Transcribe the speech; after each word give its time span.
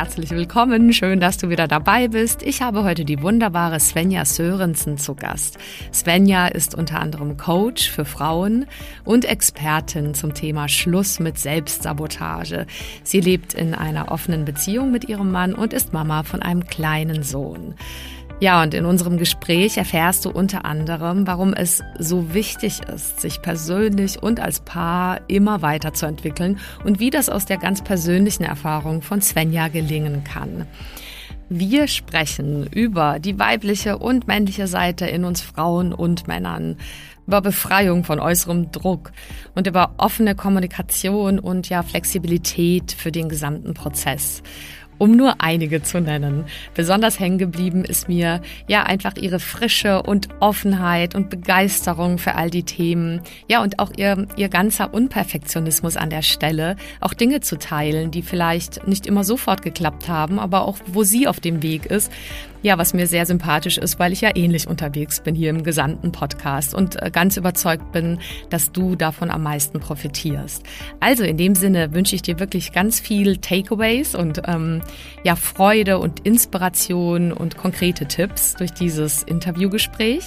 herzlich 0.00 0.30
willkommen. 0.30 0.94
Schön, 0.94 1.20
dass 1.20 1.36
du 1.36 1.50
wieder 1.50 1.68
dabei 1.68 2.08
bist. 2.08 2.42
Ich 2.42 2.62
habe 2.62 2.84
heute 2.84 3.04
die 3.04 3.20
wunderbare 3.20 3.78
Svenja 3.78 4.24
Sörensen 4.24 4.96
zu 4.96 5.14
Gast. 5.14 5.58
Svenja 5.92 6.46
ist 6.46 6.74
unter 6.74 7.00
anderem 7.00 7.36
Coach 7.36 7.90
für 7.90 8.06
Frauen 8.06 8.64
und 9.04 9.26
Expertin 9.26 10.14
zum 10.14 10.32
Thema 10.32 10.70
Schluss 10.70 11.20
mit 11.20 11.36
Selbstsabotage. 11.36 12.64
Sie 13.02 13.20
lebt 13.20 13.52
in 13.52 13.74
einer 13.74 14.10
offenen 14.10 14.46
Beziehung 14.46 14.90
mit 14.90 15.06
ihrem 15.06 15.30
Mann 15.32 15.54
und 15.54 15.74
ist 15.74 15.92
Mama 15.92 16.22
von 16.22 16.40
einem 16.40 16.64
kleinen 16.64 17.22
Sohn. 17.22 17.74
Ja, 18.40 18.62
und 18.62 18.72
in 18.72 18.86
unserem 18.86 19.18
Gespräch 19.18 19.76
erfährst 19.76 20.24
du 20.24 20.30
unter 20.30 20.64
anderem, 20.64 21.26
warum 21.26 21.52
es 21.52 21.82
so 21.98 22.32
wichtig 22.32 22.80
ist, 22.80 23.20
sich 23.20 23.42
persönlich 23.42 24.22
und 24.22 24.40
als 24.40 24.60
Paar 24.60 25.20
immer 25.28 25.60
weiterzuentwickeln 25.60 26.58
und 26.82 27.00
wie 27.00 27.10
das 27.10 27.28
aus 27.28 27.44
der 27.44 27.58
ganz 27.58 27.84
persönlichen 27.84 28.44
Erfahrung 28.44 29.02
von 29.02 29.20
Svenja 29.20 29.68
gelingen 29.68 30.24
kann. 30.24 30.66
Wir 31.50 31.86
sprechen 31.86 32.66
über 32.66 33.18
die 33.18 33.38
weibliche 33.38 33.98
und 33.98 34.26
männliche 34.26 34.68
Seite 34.68 35.04
in 35.04 35.24
uns 35.24 35.42
Frauen 35.42 35.92
und 35.92 36.26
Männern, 36.26 36.76
über 37.26 37.42
Befreiung 37.42 38.04
von 38.04 38.20
äußerem 38.20 38.72
Druck 38.72 39.12
und 39.54 39.66
über 39.66 39.94
offene 39.98 40.34
Kommunikation 40.34 41.38
und 41.38 41.68
ja 41.68 41.82
Flexibilität 41.82 42.92
für 42.92 43.12
den 43.12 43.28
gesamten 43.28 43.74
Prozess 43.74 44.42
um 45.00 45.16
nur 45.16 45.40
einige 45.40 45.82
zu 45.82 46.00
nennen. 46.00 46.44
Besonders 46.74 47.18
hängen 47.18 47.38
geblieben 47.38 47.84
ist 47.84 48.08
mir 48.08 48.42
ja 48.68 48.82
einfach 48.82 49.16
ihre 49.16 49.40
Frische 49.40 50.02
und 50.02 50.28
Offenheit 50.40 51.14
und 51.14 51.30
Begeisterung 51.30 52.18
für 52.18 52.34
all 52.34 52.50
die 52.50 52.64
Themen. 52.64 53.22
Ja, 53.48 53.62
und 53.62 53.78
auch 53.78 53.92
ihr, 53.96 54.26
ihr 54.36 54.50
ganzer 54.50 54.92
Unperfektionismus 54.92 55.96
an 55.96 56.10
der 56.10 56.22
Stelle, 56.22 56.76
auch 57.00 57.14
Dinge 57.14 57.40
zu 57.40 57.58
teilen, 57.58 58.10
die 58.10 58.22
vielleicht 58.22 58.86
nicht 58.86 59.06
immer 59.06 59.24
sofort 59.24 59.62
geklappt 59.62 60.06
haben, 60.06 60.38
aber 60.38 60.66
auch 60.68 60.76
wo 60.86 61.02
sie 61.02 61.26
auf 61.26 61.40
dem 61.40 61.62
Weg 61.62 61.86
ist. 61.86 62.12
Ja, 62.62 62.76
was 62.76 62.92
mir 62.92 63.06
sehr 63.06 63.24
sympathisch 63.24 63.78
ist, 63.78 63.98
weil 63.98 64.12
ich 64.12 64.20
ja 64.20 64.30
ähnlich 64.34 64.68
unterwegs 64.68 65.20
bin 65.20 65.34
hier 65.34 65.48
im 65.48 65.62
gesamten 65.62 66.12
Podcast 66.12 66.74
und 66.74 67.00
äh, 67.00 67.10
ganz 67.10 67.38
überzeugt 67.38 67.90
bin, 67.90 68.18
dass 68.50 68.70
du 68.70 68.96
davon 68.96 69.30
am 69.30 69.42
meisten 69.42 69.80
profitierst. 69.80 70.62
Also 71.00 71.24
in 71.24 71.38
dem 71.38 71.54
Sinne 71.54 71.94
wünsche 71.94 72.14
ich 72.14 72.20
dir 72.20 72.38
wirklich 72.38 72.72
ganz 72.72 73.00
viel 73.00 73.38
Takeaways 73.38 74.14
und 74.14 74.42
ähm, 74.46 74.82
ja 75.24 75.36
Freude 75.36 75.98
und 75.98 76.20
Inspiration 76.26 77.32
und 77.32 77.56
konkrete 77.56 78.04
Tipps 78.06 78.56
durch 78.56 78.72
dieses 78.72 79.22
Interviewgespräch 79.22 80.24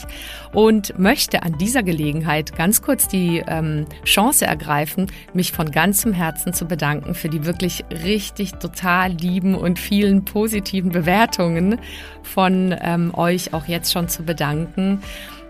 und 0.54 0.98
möchte 0.98 1.44
an 1.44 1.60
dieser 1.60 1.84
Gelegenheit 1.84 2.56
ganz 2.56 2.82
kurz 2.82 3.08
die 3.08 3.44
ähm, 3.48 3.86
Chance 4.06 4.48
ergreifen, 4.48 5.06
mich 5.36 5.52
von 5.52 5.70
ganzem 5.70 6.14
Herzen 6.14 6.54
zu 6.54 6.66
bedanken 6.66 7.14
für 7.14 7.30
die 7.30 7.46
wirklich 7.46 7.86
richtig 8.04 8.54
total 8.54 9.12
lieben 9.12 9.54
und 9.54 9.78
vielen 9.78 10.26
positiven 10.26 10.92
Bewertungen 10.92 11.78
von 12.24 12.76
ähm, 12.82 13.14
euch 13.14 13.54
auch 13.54 13.66
jetzt 13.68 13.92
schon 13.92 14.08
zu 14.08 14.24
bedanken. 14.24 15.02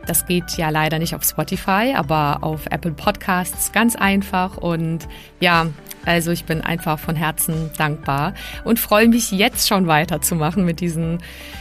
Das 0.05 0.25
geht 0.25 0.57
ja 0.57 0.69
leider 0.69 0.99
nicht 0.99 1.15
auf 1.15 1.23
Spotify, 1.23 1.93
aber 1.95 2.39
auf 2.41 2.65
Apple 2.69 2.91
Podcasts 2.91 3.71
ganz 3.71 3.95
einfach. 3.95 4.57
Und 4.57 5.07
ja, 5.39 5.67
also 6.05 6.31
ich 6.31 6.43
bin 6.43 6.61
einfach 6.61 6.99
von 6.99 7.15
Herzen 7.15 7.71
dankbar 7.77 8.33
und 8.65 8.79
freue 8.79 9.07
mich 9.07 9.31
jetzt 9.31 9.67
schon 9.67 9.87
weiterzumachen 9.87 10.65
mit 10.65 10.81
diesen, 10.81 11.19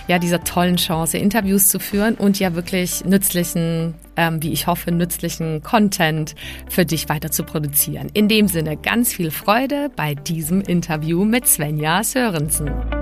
ja, 0.09 0.19
dieser 0.19 0.43
tollen 0.43 0.77
Chance, 0.77 1.19
Interviews 1.19 1.69
zu 1.69 1.79
führen 1.79 2.15
und 2.17 2.41
ja 2.41 2.55
wirklich 2.55 3.05
nützlichen, 3.05 3.95
ähm, 4.17 4.43
wie 4.43 4.53
ich 4.53 4.67
hoffe, 4.67 4.91
nützlichen 4.91 5.63
Content 5.63 6.35
für 6.69 6.85
dich 6.85 7.09
weiter 7.09 7.31
zu 7.31 7.45
produzieren. 7.45 8.11
In 8.13 8.27
dem 8.27 8.49
Sinne 8.49 8.77
ganz 8.77 9.13
viel 9.13 9.31
Freude 9.31 9.91
bei 9.95 10.15
diesem 10.15 10.61
Interview 10.63 11.25
mit 11.25 11.47
Svenja 11.47 12.03
Sörensen. 12.03 13.02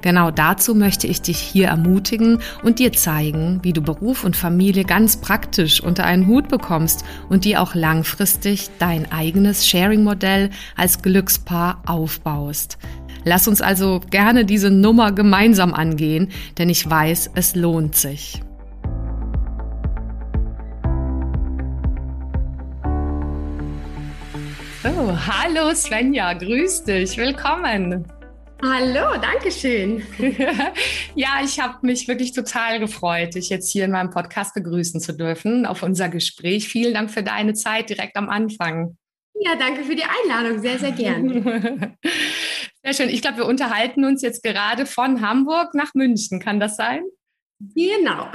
Genau 0.00 0.30
dazu 0.30 0.74
möchte 0.74 1.06
ich 1.06 1.22
dich 1.22 1.38
hier 1.38 1.68
ermutigen 1.68 2.40
und 2.62 2.78
dir 2.78 2.92
zeigen, 2.92 3.60
wie 3.62 3.72
du 3.72 3.82
Beruf 3.82 4.24
und 4.24 4.36
Familie 4.36 4.84
ganz 4.84 5.20
praktisch 5.20 5.82
unter 5.82 6.04
einen 6.04 6.26
Hut 6.26 6.48
bekommst 6.48 7.04
und 7.28 7.44
dir 7.44 7.60
auch 7.60 7.74
langfristig 7.74 8.70
dein 8.78 9.10
eigenes 9.10 9.66
Sharing-Modell 9.66 10.50
als 10.76 11.02
Glückspaar 11.02 11.82
aufbaust. 11.86 12.78
Lass 13.24 13.48
uns 13.48 13.60
also 13.60 14.00
gerne 14.10 14.44
diese 14.44 14.70
Nummer 14.70 15.12
gemeinsam 15.12 15.74
angehen, 15.74 16.28
denn 16.56 16.70
ich 16.70 16.88
weiß, 16.88 17.32
es 17.34 17.56
lohnt 17.56 17.96
sich. 17.96 18.40
Oh, 24.84 25.12
hallo 25.12 25.74
Svenja, 25.74 26.32
grüß 26.34 26.84
dich, 26.84 27.16
willkommen. 27.16 28.06
Hallo, 28.60 29.20
danke 29.20 29.52
schön. 29.52 30.02
ja, 31.14 31.40
ich 31.44 31.60
habe 31.60 31.86
mich 31.86 32.08
wirklich 32.08 32.32
total 32.32 32.80
gefreut, 32.80 33.36
dich 33.36 33.50
jetzt 33.50 33.70
hier 33.70 33.84
in 33.84 33.92
meinem 33.92 34.10
Podcast 34.10 34.52
begrüßen 34.54 35.00
zu 35.00 35.12
dürfen 35.12 35.64
auf 35.64 35.84
unser 35.84 36.08
Gespräch. 36.08 36.66
Vielen 36.66 36.92
Dank 36.92 37.10
für 37.10 37.22
deine 37.22 37.54
Zeit 37.54 37.88
direkt 37.88 38.16
am 38.16 38.28
Anfang. 38.28 38.96
Ja, 39.40 39.54
danke 39.54 39.84
für 39.84 39.94
die 39.94 40.02
Einladung. 40.02 40.60
Sehr, 40.60 40.78
sehr 40.78 40.90
gern. 40.92 41.96
Sehr 42.84 42.94
schön. 42.94 43.08
Ich 43.10 43.22
glaube, 43.22 43.38
wir 43.38 43.46
unterhalten 43.46 44.04
uns 44.04 44.22
jetzt 44.22 44.42
gerade 44.42 44.86
von 44.86 45.20
Hamburg 45.20 45.74
nach 45.74 45.94
München. 45.94 46.40
Kann 46.40 46.58
das 46.58 46.76
sein? 46.76 47.02
Genau. 47.60 48.28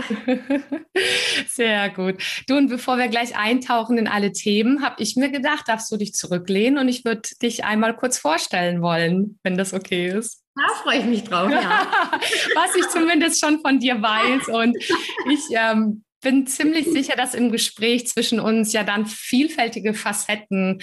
Sehr 1.48 1.90
gut. 1.92 2.22
Du, 2.48 2.58
und 2.58 2.68
bevor 2.68 2.98
wir 2.98 3.08
gleich 3.08 3.38
eintauchen 3.38 3.98
in 3.98 4.08
alle 4.08 4.34
Themen, 4.34 4.84
habe 4.84 5.02
ich 5.02 5.16
mir 5.16 5.30
gedacht, 5.30 5.68
darfst 5.68 5.90
du 5.92 5.98
dich 5.98 6.14
zurücklehnen 6.14 6.78
und 6.78 6.90
ich 6.90 7.06
würde 7.06 7.30
dich 7.42 7.64
einmal 7.64 7.96
kurz 7.96 8.18
vorstellen 8.18 8.82
wollen, 8.82 9.40
wenn 9.44 9.58
das 9.58 9.74
okay 9.74 10.10
ist. 10.10 10.44
Da 10.56 10.74
freue 10.84 11.00
ich 11.00 11.06
mich 11.06 11.24
drauf, 11.24 11.50
ja. 11.50 11.88
Was 12.56 12.76
ich 12.76 12.88
zumindest 12.90 13.40
schon 13.40 13.62
von 13.62 13.80
dir 13.80 14.02
weiß. 14.02 14.50
Und 14.50 14.78
ich 15.32 15.42
ähm, 15.52 16.03
bin 16.24 16.48
ziemlich 16.48 16.88
sicher, 16.88 17.16
dass 17.16 17.36
im 17.36 17.52
Gespräch 17.52 18.08
zwischen 18.08 18.40
uns 18.40 18.74
ja 18.74 18.84
dann 18.84 19.06
vielfältige 19.06 19.94
Facetten 19.94 20.82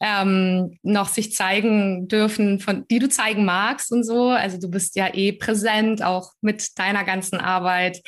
ähm, 0.00 0.78
noch 0.82 1.08
sich 1.08 1.34
zeigen 1.34 2.08
dürfen, 2.08 2.60
von 2.60 2.86
die 2.88 2.98
du 2.98 3.08
zeigen 3.08 3.44
magst 3.44 3.92
und 3.92 4.04
so. 4.04 4.28
Also 4.28 4.58
du 4.58 4.70
bist 4.70 4.96
ja 4.96 5.12
eh 5.12 5.32
präsent, 5.32 6.02
auch 6.02 6.32
mit 6.40 6.78
deiner 6.78 7.04
ganzen 7.04 7.38
Arbeit, 7.38 8.00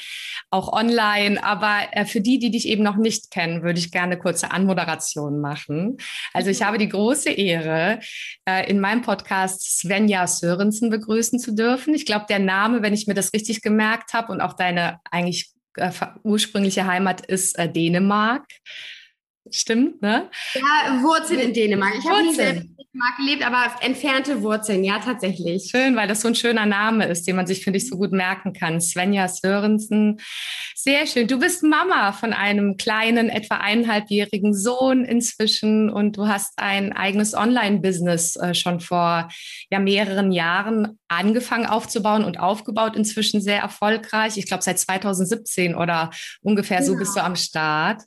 auch 0.50 0.72
online. 0.72 1.42
Aber 1.42 1.80
äh, 1.92 2.06
für 2.06 2.20
die, 2.20 2.38
die 2.38 2.50
dich 2.50 2.68
eben 2.68 2.82
noch 2.82 2.96
nicht 2.96 3.30
kennen, 3.30 3.62
würde 3.62 3.78
ich 3.78 3.90
gerne 3.90 4.12
eine 4.12 4.18
kurze 4.18 4.50
Anmoderation 4.50 5.40
machen. 5.40 5.98
Also 6.32 6.50
ich 6.50 6.62
habe 6.62 6.78
die 6.78 6.88
große 6.88 7.30
Ehre, 7.30 8.00
äh, 8.48 8.70
in 8.70 8.80
meinem 8.80 9.02
Podcast 9.02 9.80
Svenja 9.80 10.26
Sörensen 10.26 10.90
begrüßen 10.90 11.38
zu 11.38 11.54
dürfen. 11.54 11.94
Ich 11.94 12.06
glaube, 12.06 12.26
der 12.28 12.38
Name, 12.38 12.82
wenn 12.82 12.94
ich 12.94 13.06
mir 13.06 13.14
das 13.14 13.32
richtig 13.32 13.62
gemerkt 13.62 14.12
habe 14.12 14.32
und 14.32 14.40
auch 14.40 14.52
deine 14.52 15.00
eigentlich 15.10 15.52
ursprüngliche 16.22 16.86
Heimat 16.86 17.24
ist 17.26 17.58
äh, 17.58 17.70
Dänemark. 17.70 18.44
Stimmt, 19.54 20.02
ne? 20.02 20.30
Ja, 20.54 21.02
Wurzeln 21.02 21.40
in 21.40 21.52
Dänemark. 21.52 21.94
Ich 21.98 22.08
habe 22.08 22.22
nie 22.22 22.34
selbst 22.34 22.62
in 22.62 22.76
Dänemark 22.76 23.16
gelebt, 23.16 23.46
aber 23.46 23.84
entfernte 23.84 24.42
Wurzeln, 24.42 24.84
ja, 24.84 24.98
tatsächlich. 24.98 25.68
Schön, 25.70 25.96
weil 25.96 26.08
das 26.08 26.20
so 26.20 26.28
ein 26.28 26.34
schöner 26.34 26.66
Name 26.66 27.06
ist, 27.06 27.26
den 27.26 27.36
man 27.36 27.46
sich, 27.46 27.62
finde 27.62 27.78
ich, 27.78 27.88
so 27.88 27.96
gut 27.96 28.12
merken 28.12 28.52
kann. 28.52 28.80
Svenja 28.80 29.28
Sörensen. 29.28 30.20
Sehr 30.74 31.06
schön. 31.06 31.26
Du 31.26 31.38
bist 31.38 31.62
Mama 31.62 32.12
von 32.12 32.32
einem 32.32 32.76
kleinen, 32.76 33.28
etwa 33.28 33.56
eineinhalbjährigen 33.56 34.54
Sohn 34.54 35.04
inzwischen 35.04 35.90
und 35.90 36.16
du 36.16 36.28
hast 36.28 36.58
ein 36.58 36.92
eigenes 36.92 37.34
Online-Business 37.34 38.36
äh, 38.36 38.54
schon 38.54 38.80
vor 38.80 39.28
ja, 39.70 39.78
mehreren 39.78 40.32
Jahren 40.32 40.98
angefangen 41.08 41.66
aufzubauen 41.66 42.24
und 42.24 42.38
aufgebaut, 42.38 42.96
inzwischen 42.96 43.40
sehr 43.40 43.60
erfolgreich. 43.60 44.36
Ich 44.36 44.46
glaube, 44.46 44.62
seit 44.62 44.78
2017 44.78 45.74
oder 45.74 46.10
ungefähr 46.42 46.78
genau. 46.78 46.92
so 46.92 46.98
bist 46.98 47.16
du 47.16 47.22
am 47.22 47.36
Start. 47.36 48.02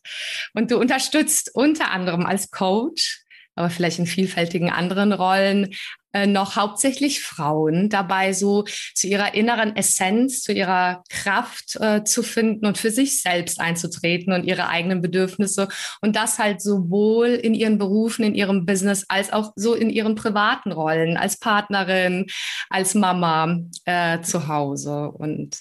Und 0.53 0.71
du 0.71 0.77
unterstützt 0.77 1.30
unterstützt 1.31 1.51
unter 1.53 1.91
anderem 1.91 2.25
als 2.25 2.51
Coach 2.51 3.25
aber 3.53 3.69
vielleicht 3.69 3.99
in 3.99 4.07
vielfältigen 4.07 4.69
anderen 4.69 5.11
Rollen, 5.11 5.75
äh, 6.13 6.25
noch 6.25 6.55
hauptsächlich 6.55 7.21
Frauen 7.21 7.89
dabei, 7.89 8.31
so 8.31 8.63
zu 8.95 9.07
ihrer 9.07 9.33
inneren 9.33 9.75
Essenz, 9.75 10.41
zu 10.41 10.53
ihrer 10.53 11.03
Kraft 11.09 11.75
äh, 11.81 12.05
zu 12.05 12.23
finden 12.23 12.65
und 12.65 12.77
für 12.77 12.91
sich 12.91 13.21
selbst 13.21 13.59
einzutreten 13.59 14.31
und 14.31 14.45
ihre 14.45 14.69
eigenen 14.69 15.01
Bedürfnisse 15.01 15.67
und 15.99 16.15
das 16.15 16.39
halt 16.39 16.61
sowohl 16.61 17.27
in 17.27 17.53
ihren 17.53 17.77
Berufen, 17.77 18.23
in 18.23 18.35
ihrem 18.35 18.65
Business 18.65 19.03
als 19.09 19.33
auch 19.33 19.51
so 19.57 19.73
in 19.73 19.89
ihren 19.89 20.15
privaten 20.15 20.71
Rollen 20.71 21.17
als 21.17 21.37
Partnerin, 21.37 22.27
als 22.69 22.95
Mama 22.95 23.59
äh, 23.83 24.21
zu 24.21 24.47
Hause. 24.47 25.11
Und 25.11 25.59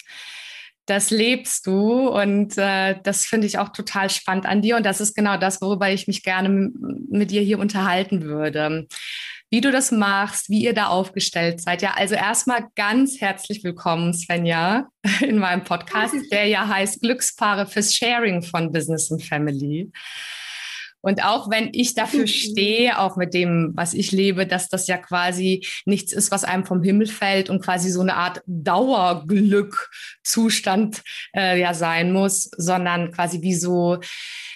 das 0.90 1.10
lebst 1.10 1.66
du 1.68 2.08
und 2.08 2.58
äh, 2.58 2.96
das 3.04 3.24
finde 3.24 3.46
ich 3.46 3.58
auch 3.58 3.68
total 3.68 4.10
spannend 4.10 4.44
an 4.44 4.60
dir 4.60 4.76
und 4.76 4.84
das 4.84 5.00
ist 5.00 5.14
genau 5.14 5.36
das, 5.36 5.62
worüber 5.62 5.88
ich 5.88 6.08
mich 6.08 6.24
gerne 6.24 6.70
mit 7.08 7.30
dir 7.30 7.42
hier 7.42 7.60
unterhalten 7.60 8.22
würde. 8.22 8.88
Wie 9.50 9.60
du 9.60 9.70
das 9.70 9.92
machst, 9.92 10.50
wie 10.50 10.62
ihr 10.62 10.74
da 10.74 10.86
aufgestellt 10.88 11.60
seid. 11.60 11.82
Ja, 11.82 11.94
also 11.94 12.16
erstmal 12.16 12.66
ganz 12.74 13.20
herzlich 13.20 13.62
willkommen, 13.62 14.12
Svenja, 14.12 14.88
in 15.20 15.38
meinem 15.38 15.62
Podcast, 15.62 16.14
der 16.32 16.46
ja 16.46 16.66
heißt 16.66 17.00
Glückspaare 17.02 17.66
fürs 17.66 17.94
Sharing 17.94 18.42
von 18.42 18.72
Business 18.72 19.10
und 19.10 19.22
Family. 19.22 19.92
Und 21.00 21.24
auch 21.24 21.50
wenn 21.50 21.70
ich 21.72 21.94
dafür 21.94 22.26
stehe, 22.26 22.98
auch 22.98 23.16
mit 23.16 23.32
dem, 23.34 23.72
was 23.74 23.94
ich 23.94 24.10
lebe, 24.12 24.46
dass 24.46 24.68
das 24.68 24.86
ja 24.86 24.98
quasi 24.98 25.66
nichts 25.84 26.12
ist, 26.12 26.30
was 26.30 26.44
einem 26.44 26.64
vom 26.64 26.80
Himmel 26.82 27.06
fällt 27.06 27.50
und 27.50 27.62
quasi 27.62 27.90
so 27.90 28.00
eine 28.00 28.14
Art 28.16 28.42
Dauerglückzustand 28.46 31.02
äh, 31.34 31.60
ja 31.60 31.74
sein 31.74 32.12
muss, 32.12 32.50
sondern 32.56 33.12
quasi 33.12 33.42
wie 33.42 33.54
so 33.54 33.98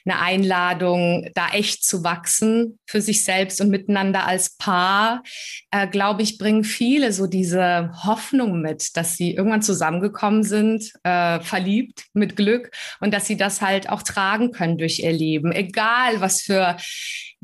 eine 0.05 0.21
Einladung, 0.21 1.29
da 1.35 1.49
echt 1.53 1.85
zu 1.85 2.05
wachsen 2.05 2.79
für 2.87 3.01
sich 3.01 3.25
selbst 3.25 3.61
und 3.61 3.71
miteinander 3.71 4.27
als 4.27 4.57
Paar, 4.57 5.23
äh, 5.71 5.87
glaube 5.87 6.23
ich, 6.23 6.39
bringen 6.39 6.65
viele 6.65 7.13
so 7.13 7.27
diese 7.27 7.91
Hoffnung 8.05 8.61
mit, 8.61 8.97
dass 8.97 9.17
sie 9.17 9.35
irgendwann 9.35 9.63
zusammengekommen 9.63 10.43
sind, 10.43 10.93
äh, 11.05 11.41
verliebt 11.41 12.05
mit 12.13 12.37
Glück 12.37 12.71
und 13.01 13.15
dass 13.15 13.27
sie 13.27 13.37
das 13.37 13.63
halt 13.63 13.89
auch 13.89 14.03
tragen 14.03 14.53
können 14.53 14.79
durch 14.79 15.01
ihr 15.01 15.13
Leben, 15.13 15.53
egal 15.53 16.21
was 16.21 16.43
für 16.43 16.77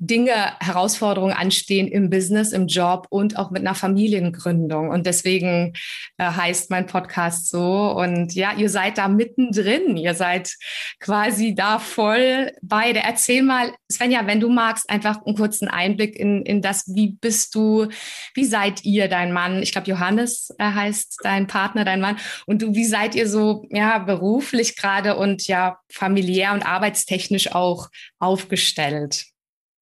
Dinge, 0.02 0.32
Herausforderungen 0.60 1.34
anstehen 1.34 1.86
im 1.86 2.08
Business, 2.08 2.52
im 2.52 2.66
Job 2.66 3.06
und 3.10 3.38
auch 3.38 3.50
mit 3.50 3.60
einer 3.60 3.74
Familiengründung. 3.74 4.88
Und 4.88 5.04
deswegen 5.04 5.74
äh, 6.16 6.24
heißt 6.24 6.70
mein 6.70 6.86
Podcast 6.86 7.50
so. 7.50 7.90
Und 7.90 8.34
ja, 8.34 8.54
ihr 8.56 8.70
seid 8.70 8.96
da 8.96 9.08
mittendrin. 9.08 9.98
Ihr 9.98 10.14
seid 10.14 10.54
quasi 11.00 11.54
da 11.54 11.78
voll 11.78 12.50
beide. 12.62 13.00
Erzähl 13.00 13.42
mal, 13.42 13.74
Svenja, 13.92 14.26
wenn 14.26 14.40
du 14.40 14.48
magst, 14.48 14.88
einfach 14.88 15.22
einen 15.26 15.36
kurzen 15.36 15.68
Einblick 15.68 16.16
in, 16.16 16.46
in 16.46 16.62
das, 16.62 16.84
wie 16.86 17.18
bist 17.20 17.54
du, 17.54 17.88
wie 18.34 18.46
seid 18.46 18.86
ihr, 18.86 19.06
dein 19.06 19.34
Mann? 19.34 19.62
Ich 19.62 19.72
glaube, 19.72 19.90
Johannes 19.90 20.48
äh, 20.56 20.64
heißt 20.64 21.18
dein 21.24 21.46
Partner, 21.46 21.84
dein 21.84 22.00
Mann. 22.00 22.16
Und 22.46 22.62
du, 22.62 22.74
wie 22.74 22.86
seid 22.86 23.14
ihr 23.14 23.28
so, 23.28 23.66
ja, 23.68 23.98
beruflich 23.98 24.76
gerade 24.76 25.16
und 25.16 25.46
ja, 25.46 25.78
familiär 25.92 26.54
und 26.54 26.64
arbeitstechnisch 26.64 27.52
auch 27.52 27.90
aufgestellt? 28.18 29.26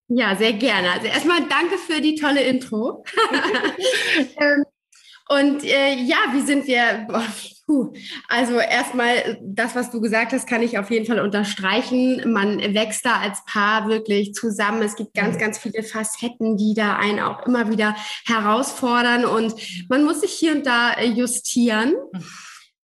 Ja, 0.08 0.34
sehr 0.36 0.54
gerne. 0.54 0.90
Also 0.92 1.06
erstmal 1.06 1.40
danke 1.48 1.76
für 1.78 2.00
die 2.00 2.14
tolle 2.14 2.42
Intro. 2.42 3.04
Ähm, 4.40 4.64
und 5.28 5.62
äh, 5.62 5.94
ja, 5.94 6.16
wie 6.32 6.40
sind 6.40 6.66
wir? 6.66 7.06
Puh. 7.66 7.92
Also 8.28 8.58
erstmal 8.58 9.38
das, 9.42 9.76
was 9.76 9.90
du 9.90 10.00
gesagt 10.00 10.32
hast, 10.32 10.48
kann 10.48 10.62
ich 10.62 10.78
auf 10.78 10.90
jeden 10.90 11.04
Fall 11.04 11.20
unterstreichen. 11.20 12.32
Man 12.32 12.58
wächst 12.74 13.04
da 13.04 13.20
als 13.20 13.44
Paar 13.44 13.88
wirklich 13.88 14.32
zusammen. 14.32 14.80
Es 14.80 14.96
gibt 14.96 15.12
ganz, 15.12 15.36
ganz 15.38 15.58
viele 15.58 15.82
Facetten, 15.82 16.56
die 16.56 16.72
da 16.72 16.96
einen 16.96 17.20
auch 17.20 17.44
immer 17.46 17.70
wieder 17.70 17.94
herausfordern 18.26 19.26
und 19.26 19.54
man 19.90 20.04
muss 20.04 20.22
sich 20.22 20.32
hier 20.32 20.52
und 20.52 20.66
da 20.66 20.94
äh, 20.94 21.06
justieren. 21.06 21.94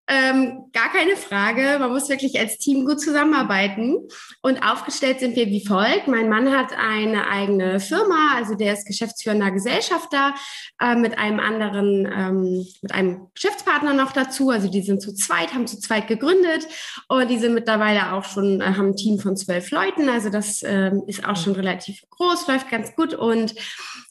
Ähm, 0.06 0.66
gar 0.72 0.92
keine 0.92 1.16
Frage. 1.16 1.78
Man 1.78 1.90
muss 1.90 2.10
wirklich 2.10 2.38
als 2.38 2.58
Team 2.58 2.84
gut 2.84 3.00
zusammenarbeiten. 3.00 4.06
Und 4.42 4.62
aufgestellt 4.62 5.20
sind 5.20 5.34
wir 5.34 5.46
wie 5.46 5.66
folgt. 5.66 6.08
Mein 6.08 6.28
Mann 6.28 6.54
hat 6.54 6.76
eine 6.76 7.26
eigene 7.26 7.80
Firma, 7.80 8.34
also 8.36 8.54
der 8.54 8.74
ist 8.74 8.86
geschäftsführender 8.86 9.50
Gesellschafter 9.50 10.34
äh, 10.78 10.94
mit 10.94 11.18
einem 11.18 11.40
anderen, 11.40 12.06
ähm, 12.14 12.66
mit 12.82 12.92
einem 12.92 13.28
Geschäftspartner 13.34 13.94
noch 13.94 14.12
dazu. 14.12 14.50
Also 14.50 14.68
die 14.70 14.82
sind 14.82 15.00
zu 15.00 15.14
zweit, 15.14 15.54
haben 15.54 15.66
zu 15.66 15.80
zweit 15.80 16.06
gegründet 16.06 16.66
und 17.08 17.30
die 17.30 17.38
sind 17.38 17.54
mittlerweile 17.54 18.12
auch 18.12 18.24
schon, 18.24 18.60
äh, 18.60 18.64
haben 18.64 18.88
ein 18.88 18.96
Team 18.96 19.18
von 19.18 19.38
zwölf 19.38 19.70
Leuten. 19.70 20.10
Also 20.10 20.28
das 20.28 20.62
ähm, 20.64 21.04
ist 21.06 21.26
auch 21.26 21.36
schon 21.36 21.54
relativ 21.54 22.02
groß, 22.10 22.46
läuft 22.46 22.68
ganz 22.68 22.94
gut. 22.94 23.14
Und 23.14 23.54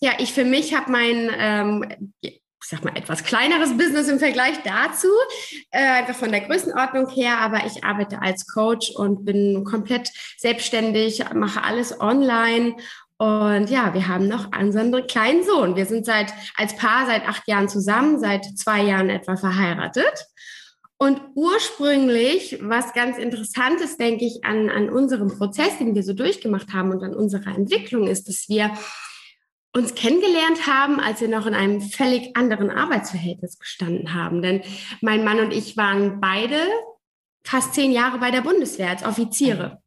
ja, 0.02 0.14
ich 0.18 0.34
für 0.34 0.46
mich 0.46 0.74
habe 0.74 0.92
mein 0.92 1.30
ähm, 1.38 2.14
ich 2.64 2.70
sag 2.70 2.84
mal, 2.86 2.96
etwas 2.96 3.24
kleineres 3.24 3.78
Business 3.78 4.08
im 4.08 4.20
Vergleich 4.20 4.56
dazu, 4.64 5.10
äh, 5.72 6.00
einfach 6.00 6.16
von 6.16 6.32
der 6.32 6.42
Größenordnung 6.42 7.10
her, 7.10 7.40
aber 7.40 7.66
ich 7.66 7.84
arbeite 7.84 8.22
als 8.22 8.48
Coach 8.48 8.92
und 8.92 9.26
bin 9.26 9.66
komplett 9.66 10.10
selbstständig, 10.38 11.26
mache 11.34 11.64
alles 11.64 12.00
online 12.00 12.76
und 13.18 13.70
ja, 13.70 13.94
wir 13.94 14.08
haben 14.08 14.28
noch 14.28 14.50
unseren 14.58 15.08
kleinen 15.08 15.44
Sohn. 15.44 15.76
Wir 15.76 15.86
sind 15.86 16.06
seit, 16.06 16.34
als 16.58 16.76
Paar 16.76 17.06
seit 17.06 17.28
acht 17.28 17.48
Jahren 17.48 17.70
zusammen, 17.70 18.20
seit 18.20 18.46
zwei 18.58 18.82
Jahren 18.84 19.10
etwa 19.10 19.38
verheiratet. 19.38 20.26
Und 20.98 21.22
ursprünglich, 21.36 22.60
was 22.62 22.94
ganz 22.94 23.18
interessant 23.18 23.82
ist, 23.82 24.00
denke 24.00 24.26
ich, 24.26 24.44
an, 24.44 24.70
an 24.70 24.90
unserem 24.90 25.30
Prozess, 25.38 25.78
den 25.78 25.96
wir 25.96 26.04
so 26.04 26.14
durchgemacht 26.14 26.74
haben 26.74 26.92
und 26.92 27.04
an 27.04 27.14
unserer 27.16 27.56
Entwicklung 27.56 28.08
ist, 28.08 28.28
dass 28.28 28.48
wir 28.48 28.72
uns 29.76 29.96
kennengelernt 29.96 30.68
haben, 30.68 31.00
als 31.00 31.22
wir 31.22 31.28
noch 31.28 31.46
in 31.46 31.56
einem 31.56 31.82
völlig 31.82 32.36
anderen 32.38 32.70
Arbeitsverhältnis 32.70 33.58
gestanden 33.58 34.14
haben. 34.14 34.42
Denn 34.42 34.62
mein 35.02 35.24
Mann 35.24 35.40
und 35.40 35.52
ich 35.52 35.76
waren 35.78 36.22
beide 36.22 36.58
fast 37.44 37.74
zehn 37.74 37.92
Jahre 37.92 38.20
bei 38.20 38.32
der 38.32 38.42
Bundeswehr 38.42 38.90
als 38.90 39.04
Offiziere. 39.04 39.82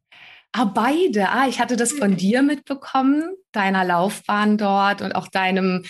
Ah, 0.51 0.65
beide. 0.65 1.29
Ah, 1.29 1.47
ich 1.47 1.59
hatte 1.59 1.75
das 1.75 1.91
von 1.91 2.17
dir 2.17 2.41
mitbekommen, 2.41 3.23
deiner 3.51 3.83
Laufbahn 3.83 4.57
dort 4.57 5.01
und 5.01 5.13
auch 5.13 5.27
deinem 5.27 5.83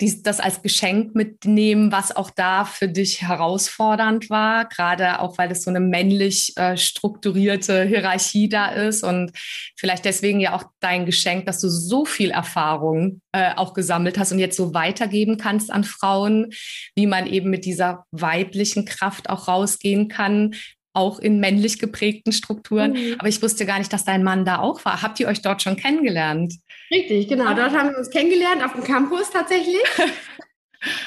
dies, 0.00 0.22
das 0.22 0.38
als 0.38 0.62
Geschenk 0.62 1.14
mitnehmen, 1.14 1.90
was 1.90 2.14
auch 2.14 2.30
da 2.30 2.64
für 2.64 2.88
dich 2.88 3.22
herausfordernd 3.22 4.28
war, 4.28 4.66
gerade 4.66 5.20
auch 5.20 5.38
weil 5.38 5.50
es 5.50 5.62
so 5.62 5.70
eine 5.70 5.80
männlich 5.80 6.52
äh, 6.56 6.76
strukturierte 6.76 7.84
Hierarchie 7.84 8.48
da 8.48 8.68
ist 8.68 9.02
und 9.02 9.32
vielleicht 9.76 10.04
deswegen 10.04 10.40
ja 10.40 10.54
auch 10.54 10.64
dein 10.80 11.06
Geschenk, 11.06 11.46
dass 11.46 11.60
du 11.60 11.68
so 11.68 12.04
viel 12.04 12.30
Erfahrung 12.30 13.22
äh, 13.32 13.54
auch 13.56 13.72
gesammelt 13.72 14.18
hast 14.18 14.30
und 14.32 14.38
jetzt 14.38 14.56
so 14.56 14.74
weitergeben 14.74 15.38
kannst 15.38 15.70
an 15.70 15.84
Frauen, 15.84 16.50
wie 16.94 17.06
man 17.06 17.26
eben 17.26 17.48
mit 17.48 17.64
dieser 17.64 18.04
weiblichen 18.10 18.84
Kraft 18.84 19.30
auch 19.30 19.48
rausgehen 19.48 20.08
kann, 20.08 20.54
auch 20.98 21.18
in 21.18 21.40
männlich 21.40 21.78
geprägten 21.78 22.32
Strukturen. 22.32 22.92
Mhm. 22.92 23.16
Aber 23.18 23.28
ich 23.28 23.40
wusste 23.40 23.64
gar 23.64 23.78
nicht, 23.78 23.92
dass 23.92 24.04
dein 24.04 24.22
Mann 24.22 24.44
da 24.44 24.58
auch 24.58 24.84
war. 24.84 25.00
Habt 25.00 25.18
ihr 25.20 25.28
euch 25.28 25.40
dort 25.40 25.62
schon 25.62 25.76
kennengelernt? 25.76 26.54
Richtig, 26.90 27.28
genau. 27.28 27.54
Dort 27.54 27.72
haben 27.72 27.90
wir 27.90 27.98
uns 27.98 28.10
kennengelernt, 28.10 28.62
auf 28.64 28.72
dem 28.72 28.84
Campus 28.84 29.30
tatsächlich. 29.30 29.82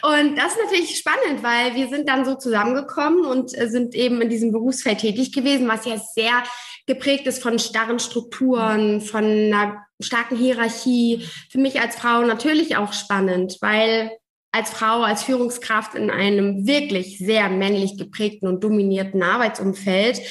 Und 0.02 0.36
das 0.38 0.54
ist 0.54 0.60
natürlich 0.66 0.98
spannend, 0.98 1.44
weil 1.44 1.76
wir 1.76 1.88
sind 1.88 2.10
dann 2.10 2.26
so 2.26 2.36
zusammengekommen 2.36 3.24
und 3.24 3.58
äh, 3.58 3.70
sind 3.70 3.96
eben 3.96 4.22
in 4.22 4.28
diesem 4.28 4.52
Berufsfeld 4.52 5.00
tätig 5.00 5.32
gewesen, 5.32 5.66
was 5.70 5.86
ja 5.86 5.98
sehr 5.98 6.44
geprägt 6.88 7.26
ist 7.26 7.42
von 7.42 7.58
starren 7.58 8.00
Strukturen, 8.00 9.00
von 9.00 9.24
einer 9.24 9.86
starken 10.02 10.36
Hierarchie. 10.36 11.26
Für 11.50 11.60
mich 11.60 11.80
als 11.80 11.96
Frau 11.96 12.24
natürlich 12.24 12.76
auch 12.76 12.92
spannend, 12.92 13.60
weil 13.62 14.12
als 14.52 14.70
Frau, 14.70 15.02
als 15.02 15.24
Führungskraft 15.24 15.96
in 15.96 16.10
einem 16.10 16.68
wirklich 16.68 17.18
sehr 17.18 17.50
männlich 17.50 17.98
geprägten 17.98 18.48
und 18.48 18.64
dominierten 18.64 19.24
Arbeitsumfeld 19.24 20.22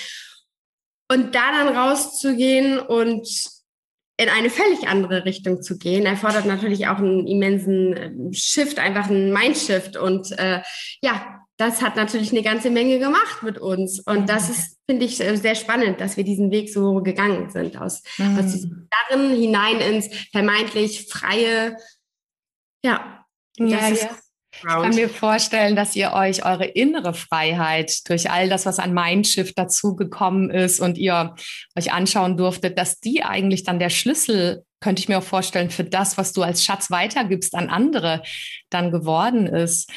und 1.10 1.34
da 1.34 1.52
dann 1.52 1.76
rauszugehen 1.76 2.78
und 2.78 3.26
in 4.20 4.28
eine 4.28 4.50
völlig 4.50 4.86
andere 4.86 5.24
Richtung 5.24 5.62
zu 5.62 5.78
gehen, 5.78 6.04
erfordert 6.04 6.44
natürlich 6.44 6.88
auch 6.88 6.98
einen 6.98 7.26
immensen 7.26 7.96
ähm, 7.96 8.32
Shift, 8.34 8.78
einfach 8.78 9.08
einen 9.08 9.32
Mindshift. 9.32 9.96
Und 9.96 10.38
äh, 10.38 10.60
ja, 11.00 11.40
das 11.56 11.80
hat 11.80 11.96
natürlich 11.96 12.30
eine 12.30 12.42
ganze 12.42 12.68
Menge 12.68 12.98
gemacht 12.98 13.42
mit 13.42 13.56
uns. 13.56 13.98
Und 14.00 14.28
das 14.28 14.50
ist, 14.50 14.76
finde 14.86 15.06
ich, 15.06 15.16
sehr 15.16 15.54
spannend, 15.54 16.02
dass 16.02 16.18
wir 16.18 16.24
diesen 16.24 16.50
Weg 16.50 16.70
so 16.70 17.02
gegangen 17.02 17.48
sind, 17.48 17.80
aus, 17.80 18.02
mhm. 18.18 18.38
aus 18.38 18.52
diesem 18.52 18.88
Starren 18.88 19.30
hinein 19.30 19.80
ins 19.80 20.10
vermeintlich 20.32 21.08
freie, 21.08 21.78
ja, 22.84 23.19
ja, 23.68 23.88
ja. 23.88 24.29
Ich 24.52 24.62
kann 24.62 24.94
mir 24.94 25.08
vorstellen, 25.08 25.76
dass 25.76 25.94
ihr 25.94 26.12
euch 26.12 26.44
eure 26.44 26.64
innere 26.64 27.14
Freiheit 27.14 28.08
durch 28.08 28.30
all 28.30 28.48
das, 28.48 28.66
was 28.66 28.78
an 28.78 28.92
Mindshift 28.92 29.56
dazugekommen 29.56 30.50
ist 30.50 30.80
und 30.80 30.98
ihr 30.98 31.34
euch 31.78 31.92
anschauen 31.92 32.36
durftet, 32.36 32.76
dass 32.76 32.98
die 32.98 33.22
eigentlich 33.22 33.62
dann 33.62 33.78
der 33.78 33.90
Schlüssel, 33.90 34.64
könnte 34.80 35.00
ich 35.00 35.08
mir 35.08 35.18
auch 35.18 35.22
vorstellen, 35.22 35.70
für 35.70 35.84
das, 35.84 36.18
was 36.18 36.32
du 36.32 36.42
als 36.42 36.64
Schatz 36.64 36.90
weitergibst 36.90 37.54
an 37.54 37.68
andere, 37.68 38.22
dann 38.70 38.90
geworden 38.90 39.46
ist. 39.46 39.90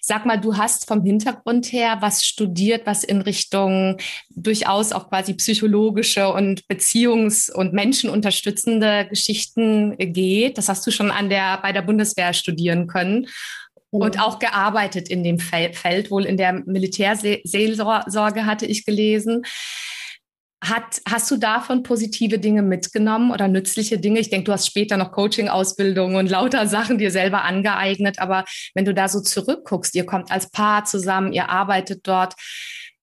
Sag 0.00 0.24
mal, 0.24 0.36
du 0.36 0.56
hast 0.56 0.86
vom 0.86 1.02
Hintergrund 1.02 1.72
her 1.72 1.96
was 2.00 2.24
studiert, 2.24 2.86
was 2.86 3.02
in 3.02 3.22
Richtung 3.22 3.96
durchaus 4.30 4.92
auch 4.92 5.08
quasi 5.08 5.34
psychologische 5.34 6.32
und 6.32 6.62
beziehungs- 6.68 7.50
und 7.50 7.72
menschenunterstützende 7.72 9.08
Geschichten 9.08 9.96
geht. 9.98 10.58
Das 10.58 10.68
hast 10.68 10.86
du 10.86 10.92
schon 10.92 11.10
an 11.10 11.28
der, 11.28 11.58
bei 11.60 11.72
der 11.72 11.82
Bundeswehr 11.82 12.32
studieren 12.34 12.86
können 12.86 13.26
und 13.90 14.20
auch 14.20 14.38
gearbeitet 14.38 15.08
in 15.08 15.22
dem 15.22 15.38
Feld, 15.38 16.10
wohl 16.10 16.24
in 16.24 16.36
der 16.36 16.52
Militärseelsorge 16.52 18.46
hatte 18.46 18.66
ich 18.66 18.84
gelesen. 18.84 19.42
Hat, 20.64 21.00
hast 21.08 21.30
du 21.30 21.36
davon 21.36 21.82
positive 21.82 22.38
Dinge 22.38 22.62
mitgenommen 22.62 23.30
oder 23.30 23.46
nützliche 23.46 23.98
Dinge? 23.98 24.18
Ich 24.18 24.30
denke, 24.30 24.46
du 24.46 24.52
hast 24.52 24.66
später 24.66 24.96
noch 24.96 25.12
Coaching-Ausbildung 25.12 26.16
und 26.16 26.28
lauter 26.30 26.66
Sachen 26.66 26.98
dir 26.98 27.10
selber 27.10 27.44
angeeignet. 27.44 28.18
Aber 28.18 28.44
wenn 28.74 28.84
du 28.84 28.94
da 28.94 29.06
so 29.08 29.20
zurückguckst, 29.20 29.94
ihr 29.94 30.06
kommt 30.06 30.30
als 30.30 30.50
Paar 30.50 30.84
zusammen, 30.84 31.32
ihr 31.32 31.50
arbeitet 31.50 32.06
dort. 32.08 32.34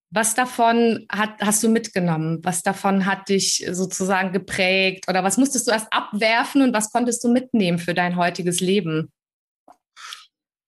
Was 0.09 0.35
davon 0.35 1.05
hat, 1.09 1.41
hast 1.41 1.63
du 1.63 1.69
mitgenommen? 1.69 2.39
Was 2.43 2.63
davon 2.63 3.05
hat 3.05 3.29
dich 3.29 3.65
sozusagen 3.71 4.31
geprägt? 4.31 5.05
Oder 5.07 5.23
was 5.23 5.37
musstest 5.37 5.67
du 5.67 5.71
erst 5.71 5.87
abwerfen 5.91 6.63
und 6.63 6.73
was 6.73 6.91
konntest 6.91 7.23
du 7.23 7.31
mitnehmen 7.31 7.79
für 7.79 7.93
dein 7.93 8.15
heutiges 8.15 8.59
Leben? 8.59 9.11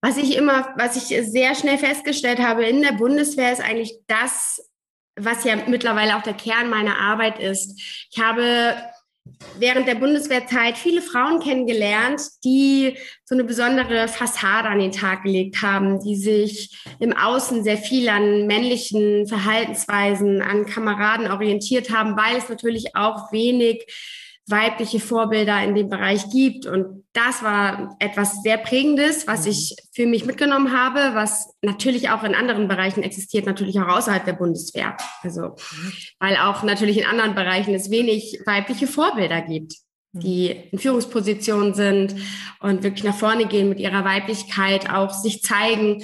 Was 0.06 0.18
ich 0.18 0.38
immer, 0.38 0.72
was 0.78 0.96
ich 0.98 1.18
sehr 1.32 1.56
schnell 1.56 1.80
festgestellt 1.80 2.38
habe 2.38 2.64
in 2.64 2.84
der 2.84 2.92
Bundeswehr, 2.92 3.52
ist 3.52 3.60
eigentlich 3.60 3.92
das, 4.06 4.62
was 5.16 5.44
ja 5.46 5.56
mittlerweile 5.68 6.16
auch 6.16 6.22
der 6.22 6.36
Kern 6.36 6.70
meiner 6.70 7.00
Arbeit 7.00 7.40
ist. 7.40 7.82
Ich 8.12 8.22
habe 8.22 8.76
während 9.58 9.88
der 9.88 9.96
Bundeswehrzeit 9.96 10.78
viele 10.78 11.02
Frauen 11.02 11.40
kennengelernt, 11.40 12.22
die 12.44 13.00
so 13.24 13.34
eine 13.34 13.46
besondere 13.46 14.08
Fassade 14.08 14.70
an 14.70 14.78
den 14.78 14.92
Tag 14.92 15.24
gelegt 15.24 15.64
haben, 15.64 16.00
die 16.00 16.16
sich 16.16 16.78
im 17.00 17.18
Außen 17.18 17.64
sehr 17.64 17.80
viel 17.80 18.08
an 18.08 18.46
männlichen 18.46 19.26
Verhaltensweisen, 19.26 20.40
an 20.40 20.68
Kameraden 20.68 21.32
orientiert 21.32 21.90
haben, 21.90 22.16
weil 22.16 22.38
es 22.38 22.48
natürlich 22.48 22.96
auch 22.96 23.32
wenig 23.32 23.88
weibliche 24.48 25.00
Vorbilder 25.00 25.64
in 25.64 25.74
dem 25.74 25.90
Bereich 25.90 26.30
gibt. 26.30 26.66
Und 26.66 27.04
das 27.14 27.42
war 27.42 27.96
etwas 28.00 28.44
sehr 28.44 28.58
Prägendes, 28.58 29.28
was 29.28 29.46
mhm. 29.46 29.52
ich 29.52 29.76
für 29.94 30.06
mich 30.06 30.26
mitgenommen 30.26 30.78
habe, 30.78 31.16
was 31.16 31.50
natürlich 31.62 32.10
auch 32.10 32.24
in 32.24 32.36
anderen 32.36 32.68
Bereichen 32.68 33.02
existiert, 33.02 33.46
natürlich 33.46 33.80
auch 33.80 33.88
außerhalb 33.88 34.24
der 34.24 34.34
Bundeswehr. 34.34 34.96
Also, 35.24 35.56
weil 36.20 36.38
auch 36.38 36.64
natürlich 36.64 36.98
in 36.98 37.06
anderen 37.06 37.34
Bereichen 37.34 37.74
es 37.74 37.90
wenig 37.90 38.40
weibliche 38.46 38.88
Vorbilder 38.88 39.42
gibt, 39.42 39.74
mhm. 40.12 40.20
die 40.20 40.50
in 40.72 40.78
Führungspositionen 40.78 41.74
sind 41.74 42.16
und 42.60 42.84
wirklich 42.84 43.04
nach 43.04 43.18
vorne 43.18 43.48
gehen 43.48 43.70
mit 43.70 43.80
ihrer 43.80 44.06
Weiblichkeit, 44.06 44.90
auch 44.90 45.12
sich 45.12 45.42
zeigen. 45.42 46.04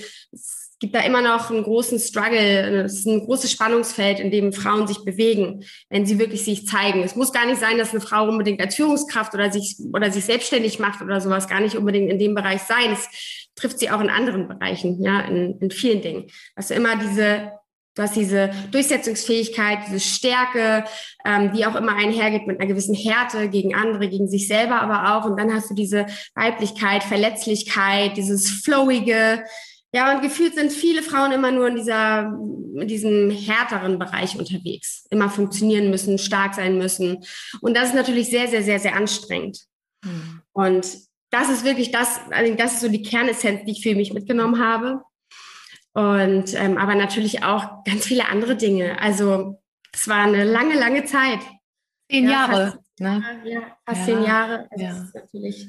Gibt 0.81 0.95
da 0.95 1.01
immer 1.01 1.21
noch 1.21 1.51
einen 1.51 1.61
großen 1.61 1.99
Struggle, 1.99 2.83
es 2.85 2.99
ist 2.99 3.05
ein 3.05 3.23
großes 3.23 3.51
Spannungsfeld, 3.51 4.19
in 4.19 4.31
dem 4.31 4.51
Frauen 4.51 4.87
sich 4.87 5.05
bewegen, 5.05 5.63
wenn 5.89 6.07
sie 6.07 6.17
wirklich 6.17 6.43
sich 6.43 6.65
zeigen. 6.65 7.03
Es 7.03 7.15
muss 7.15 7.31
gar 7.31 7.45
nicht 7.45 7.59
sein, 7.59 7.77
dass 7.77 7.91
eine 7.91 8.01
Frau 8.01 8.27
unbedingt 8.27 8.59
als 8.59 8.75
Führungskraft 8.75 9.35
oder 9.35 9.51
sich, 9.51 9.77
oder 9.93 10.11
sich 10.11 10.25
selbstständig 10.25 10.79
macht 10.79 11.03
oder 11.03 11.21
sowas, 11.21 11.47
gar 11.47 11.59
nicht 11.59 11.77
unbedingt 11.77 12.11
in 12.11 12.17
dem 12.17 12.33
Bereich 12.33 12.63
sein. 12.63 12.91
Es 12.91 13.07
trifft 13.53 13.77
sie 13.77 13.91
auch 13.91 14.01
in 14.01 14.09
anderen 14.09 14.47
Bereichen, 14.47 15.03
ja, 15.03 15.21
in, 15.21 15.59
in 15.59 15.69
vielen 15.69 16.01
Dingen. 16.01 16.31
Also 16.55 16.73
immer 16.73 16.95
diese 16.95 17.51
Du 17.93 18.03
hast 18.03 18.15
diese 18.15 18.51
Durchsetzungsfähigkeit, 18.71 19.79
diese 19.85 19.99
Stärke, 19.99 20.85
ähm, 21.25 21.51
die 21.51 21.65
auch 21.65 21.75
immer 21.75 21.93
einhergeht 21.93 22.47
mit 22.47 22.57
einer 22.57 22.69
gewissen 22.69 22.95
Härte 22.95 23.49
gegen 23.49 23.75
andere, 23.75 24.07
gegen 24.07 24.29
sich 24.29 24.47
selber 24.47 24.81
aber 24.81 25.13
auch. 25.13 25.25
Und 25.25 25.37
dann 25.37 25.53
hast 25.53 25.69
du 25.69 25.73
diese 25.73 26.05
Weiblichkeit, 26.33 27.03
Verletzlichkeit, 27.03 28.15
dieses 28.15 28.49
Flowige, 28.49 29.43
ja, 29.93 30.15
und 30.15 30.21
gefühlt 30.21 30.55
sind 30.55 30.71
viele 30.71 31.03
Frauen 31.03 31.33
immer 31.33 31.51
nur 31.51 31.67
in, 31.67 31.75
dieser, 31.75 32.23
in 32.75 32.87
diesem 32.87 33.29
härteren 33.29 33.99
Bereich 33.99 34.37
unterwegs. 34.39 35.05
Immer 35.09 35.29
funktionieren 35.29 35.89
müssen, 35.89 36.17
stark 36.17 36.55
sein 36.55 36.77
müssen. 36.77 37.25
Und 37.59 37.75
das 37.75 37.89
ist 37.89 37.95
natürlich 37.95 38.29
sehr, 38.29 38.47
sehr, 38.47 38.63
sehr, 38.63 38.79
sehr 38.79 38.95
anstrengend. 38.95 39.59
Mhm. 40.03 40.41
Und 40.53 40.87
das 41.29 41.49
ist 41.49 41.65
wirklich 41.65 41.91
das, 41.91 42.21
also 42.29 42.53
das 42.55 42.73
ist 42.73 42.81
so 42.81 42.87
die 42.87 43.01
Kernessenz, 43.01 43.65
die 43.65 43.71
ich 43.71 43.83
für 43.83 43.95
mich 43.95 44.13
mitgenommen 44.13 44.63
habe. 44.63 45.01
Und 45.93 46.53
ähm, 46.53 46.77
aber 46.77 46.95
natürlich 46.95 47.43
auch 47.43 47.83
ganz 47.83 48.05
viele 48.05 48.29
andere 48.29 48.55
Dinge. 48.55 48.97
Also 49.01 49.61
es 49.91 50.07
war 50.07 50.23
eine 50.23 50.45
lange, 50.45 50.75
lange 50.75 51.03
Zeit. 51.03 51.39
Zehn 52.09 52.25
ja, 52.25 52.31
Jahre. 52.31 52.71
Fast, 52.71 52.99
ne? 52.99 53.41
Ja, 53.43 53.61
fast 53.85 53.99
ja, 53.99 54.05
zehn 54.05 54.23
Jahre. 54.23 54.67
Also 54.71 54.83
ja. 54.85 54.89
Das 54.89 55.03
ist 55.03 55.15
natürlich 55.15 55.67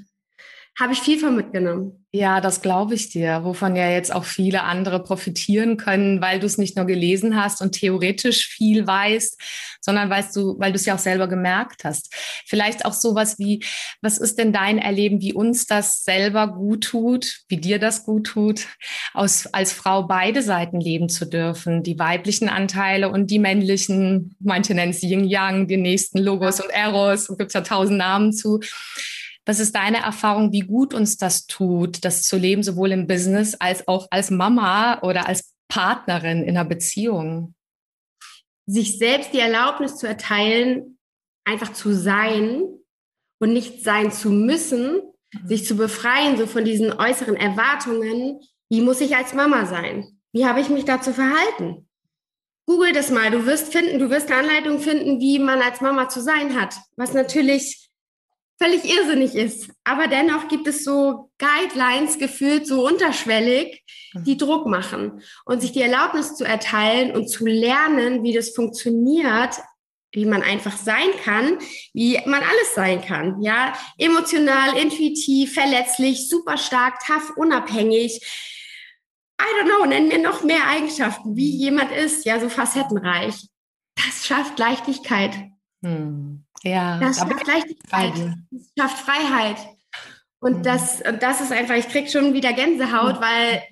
habe 0.79 0.95
ich 0.95 1.01
viel 1.01 1.19
von 1.19 1.37
mitgenommen. 1.37 2.03
Ja, 2.15 2.43
das 2.43 2.61
glaube 2.61 2.95
ich 2.95 3.09
dir, 3.09 3.43
wovon 3.43 3.75
ja 3.75 3.91
jetzt 3.91 4.15
auch 4.15 4.25
viele 4.25 4.65
andere 4.65 5.03
profitieren 5.03 5.79
können, 5.79 6.21
weil 6.21 6.41
du 6.41 6.47
es 6.47 6.59
nicht 6.59 6.77
nur 6.77 6.85
gelesen 6.85 7.43
hast 7.43 7.63
und 7.63 7.73
theoretisch 7.73 8.49
viel 8.49 8.87
weißt, 8.87 9.41
sondern 9.81 10.11
weißt 10.11 10.37
du, 10.37 10.59
weil 10.59 10.73
du 10.73 10.77
es 10.77 10.85
ja 10.85 10.95
auch 10.95 10.99
selber 10.99 11.27
gemerkt 11.27 11.85
hast. 11.85 12.15
Vielleicht 12.47 12.85
auch 12.85 12.93
sowas 12.93 13.39
wie, 13.39 13.65
was 14.03 14.19
ist 14.19 14.39
denn 14.39 14.53
dein 14.53 14.77
Erleben, 14.77 15.23
wie 15.23 15.33
uns 15.33 15.67
das 15.67 16.05
selber 16.05 16.49
gut 16.49 16.85
tut, 16.85 17.41
wie 17.49 17.57
dir 17.57 17.79
das 17.79 18.05
gut 18.05 18.27
tut, 18.27 18.67
aus, 19.15 19.47
als 19.47 19.73
Frau 19.73 20.03
beide 20.03 20.43
Seiten 20.43 20.81
leben 20.81 21.09
zu 21.09 21.25
dürfen, 21.25 21.83
die 21.83 21.99
weiblichen 21.99 22.51
Anteile 22.51 23.11
und 23.11 23.31
die 23.31 23.39
männlichen, 23.39 24.37
manche 24.39 24.75
nennen 24.75 24.93
es 24.93 25.03
Yin-Yang, 25.03 25.67
die 25.67 25.79
nächsten 25.79 26.19
Logos 26.19 26.61
und 26.61 26.71
Eros, 26.71 27.29
gibt 27.39 27.55
ja 27.55 27.63
tausend 27.63 27.97
Namen 27.97 28.35
zu 28.35 28.61
was 29.45 29.59
ist 29.59 29.75
deine 29.75 29.99
Erfahrung, 29.99 30.53
wie 30.53 30.61
gut 30.61 30.95
uns 30.95 31.17
das 31.17 31.47
tut, 31.47 32.05
das 32.05 32.23
zu 32.23 32.37
leben, 32.37 32.63
sowohl 32.63 32.93
im 32.93 33.07
Business 33.07 33.55
als 33.55 33.87
auch 33.89 34.07
als 34.11 34.31
Mama 34.31 35.01
oder 35.03 35.27
als 35.27 35.55
Partnerin 35.69 36.43
in 36.43 36.57
einer 36.57 36.65
Beziehung? 36.65 37.55
Sich 38.67 38.99
selbst 38.99 39.33
die 39.33 39.41
Erlaubnis 39.41 39.97
zu 39.97 40.07
erteilen, 40.07 40.99
einfach 41.45 41.73
zu 41.73 41.93
sein 41.93 42.63
und 43.41 43.53
nicht 43.53 43.83
sein 43.83 44.13
zu 44.13 44.31
müssen, 44.31 45.01
mhm. 45.33 45.47
sich 45.47 45.67
zu 45.67 45.77
befreien, 45.77 46.37
so 46.37 46.47
von 46.47 46.65
diesen 46.65 46.93
äußeren 46.93 47.37
Erwartungen. 47.37 48.41
Wie 48.71 48.81
muss 48.81 49.01
ich 49.01 49.17
als 49.17 49.35
Mama 49.35 49.67
sein? 49.67 50.21
Wie 50.33 50.47
habe 50.47 50.61
ich 50.61 50.69
mich 50.69 50.85
dazu 50.85 51.13
verhalten? 51.13 51.89
Google 52.67 52.93
das 52.93 53.11
mal. 53.11 53.33
Du 53.33 53.45
wirst 53.45 53.73
finden, 53.73 53.99
du 53.99 54.09
wirst 54.09 54.31
eine 54.31 54.41
Anleitung 54.41 54.79
finden, 54.79 55.21
wie 55.21 55.41
man 55.41 55.61
als 55.61 55.81
Mama 55.81 56.09
zu 56.09 56.23
sein 56.23 56.59
hat. 56.59 56.77
Was 56.97 57.13
natürlich 57.13 57.91
völlig 58.63 58.85
irrsinnig 58.85 59.35
ist. 59.35 59.71
Aber 59.83 60.07
dennoch 60.07 60.47
gibt 60.49 60.69
es 60.69 60.85
so 60.85 61.31
Guidelines 61.39 62.19
gefühlt 62.19 62.67
so 62.67 62.87
unterschwellig, 62.87 63.83
die 64.15 64.37
Druck 64.37 64.67
machen 64.67 65.23
und 65.45 65.61
sich 65.61 65.73
die 65.73 65.83
Erlaubnis 65.83 66.37
zu 66.37 66.45
erteilen 66.45 67.15
und 67.17 67.29
zu 67.29 67.45
lernen, 67.45 68.23
wie 68.23 68.33
das 68.33 68.51
funktioniert, 68.51 69.57
wie 70.13 70.27
man 70.27 70.43
einfach 70.43 70.77
sein 70.77 71.09
kann, 71.25 71.59
wie 71.93 72.21
man 72.27 72.43
alles 72.43 72.75
sein 72.75 73.01
kann, 73.01 73.41
ja, 73.43 73.73
emotional, 73.99 74.77
intuitiv, 74.77 75.55
verletzlich, 75.55 76.29
super 76.29 76.59
stark, 76.59 77.01
tough, 77.05 77.33
unabhängig. 77.37 78.21
I 79.41 79.45
don't 79.59 79.75
know, 79.75 79.87
nennen 79.87 80.09
mir 80.09 80.19
noch 80.19 80.45
mehr 80.45 80.69
Eigenschaften, 80.69 81.35
wie 81.35 81.51
jemand 81.51 81.91
ist, 81.91 82.25
ja, 82.27 82.39
so 82.39 82.49
facettenreich. 82.49 83.49
Das 83.97 84.27
schafft 84.27 84.59
Leichtigkeit. 84.59 85.33
Hm. 85.83 86.45
Ja, 86.63 86.99
das 86.99 87.19
schafft 87.19 87.47
Leichtigkeit, 87.47 88.13
das 88.51 88.73
schafft 88.79 88.99
Freiheit. 88.99 89.57
Und 90.43 90.59
mhm. 90.59 90.63
das, 90.65 91.03
das 91.21 91.41
ist 91.41 91.53
einfach, 91.53 91.77
ich 91.77 91.89
kriege 91.89 92.11
schon 92.11 92.35
wieder 92.35 92.53
Gänsehaut, 92.53 93.21
mhm. 93.21 93.25
weil 93.25 93.63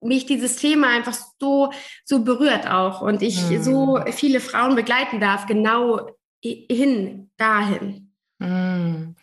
mich 0.00 0.24
dieses 0.26 0.56
Thema 0.56 0.88
einfach 0.88 1.16
so, 1.40 1.72
so 2.04 2.22
berührt 2.24 2.68
auch 2.68 3.00
und 3.00 3.22
ich 3.22 3.42
mhm. 3.50 3.62
so 3.62 4.00
viele 4.12 4.40
Frauen 4.40 4.76
begleiten 4.76 5.20
darf, 5.20 5.46
genau 5.46 6.08
hin, 6.42 7.30
dahin. 7.36 8.12
Mhm. 8.38 9.16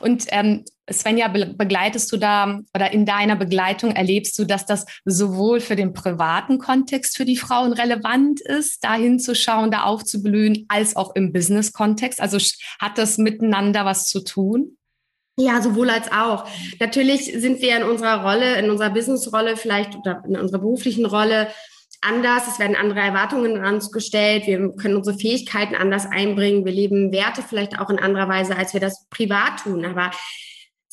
Und 0.00 0.26
ähm, 0.28 0.64
Svenja, 0.90 1.28
begleitest 1.28 2.12
du 2.12 2.16
da 2.16 2.60
oder 2.74 2.92
in 2.92 3.06
deiner 3.06 3.36
Begleitung 3.36 3.92
erlebst 3.92 4.38
du, 4.38 4.44
dass 4.44 4.66
das 4.66 4.84
sowohl 5.04 5.60
für 5.60 5.76
den 5.76 5.94
privaten 5.94 6.58
Kontext 6.58 7.16
für 7.16 7.24
die 7.24 7.36
Frauen 7.36 7.72
relevant 7.72 8.40
ist, 8.40 8.84
da 8.84 8.94
hinzuschauen, 8.94 9.70
da 9.70 9.84
aufzublühen, 9.84 10.66
als 10.68 10.96
auch 10.96 11.14
im 11.14 11.32
Business-Kontext? 11.32 12.20
Also 12.20 12.38
hat 12.78 12.98
das 12.98 13.16
miteinander 13.16 13.84
was 13.84 14.04
zu 14.04 14.22
tun? 14.22 14.76
Ja, 15.36 15.60
sowohl 15.60 15.90
als 15.90 16.12
auch. 16.12 16.46
Natürlich 16.78 17.24
sind 17.24 17.60
wir 17.60 17.76
in 17.76 17.82
unserer 17.82 18.22
Rolle, 18.22 18.56
in 18.58 18.70
unserer 18.70 18.90
Business-Rolle 18.90 19.56
vielleicht 19.56 19.96
oder 19.96 20.22
in 20.28 20.36
unserer 20.36 20.60
beruflichen 20.60 21.06
Rolle 21.06 21.48
anders. 22.02 22.46
Es 22.46 22.58
werden 22.58 22.76
andere 22.76 23.00
Erwartungen 23.00 23.56
an 23.56 23.76
uns 23.76 23.90
gestellt. 23.90 24.46
Wir 24.46 24.70
können 24.76 24.96
unsere 24.96 25.18
Fähigkeiten 25.18 25.74
anders 25.74 26.06
einbringen. 26.06 26.64
Wir 26.64 26.72
leben 26.72 27.10
Werte 27.10 27.42
vielleicht 27.42 27.80
auch 27.80 27.90
in 27.90 27.98
anderer 27.98 28.28
Weise, 28.28 28.56
als 28.56 28.74
wir 28.74 28.80
das 28.80 29.08
privat 29.08 29.62
tun. 29.64 29.84
Aber 29.84 30.10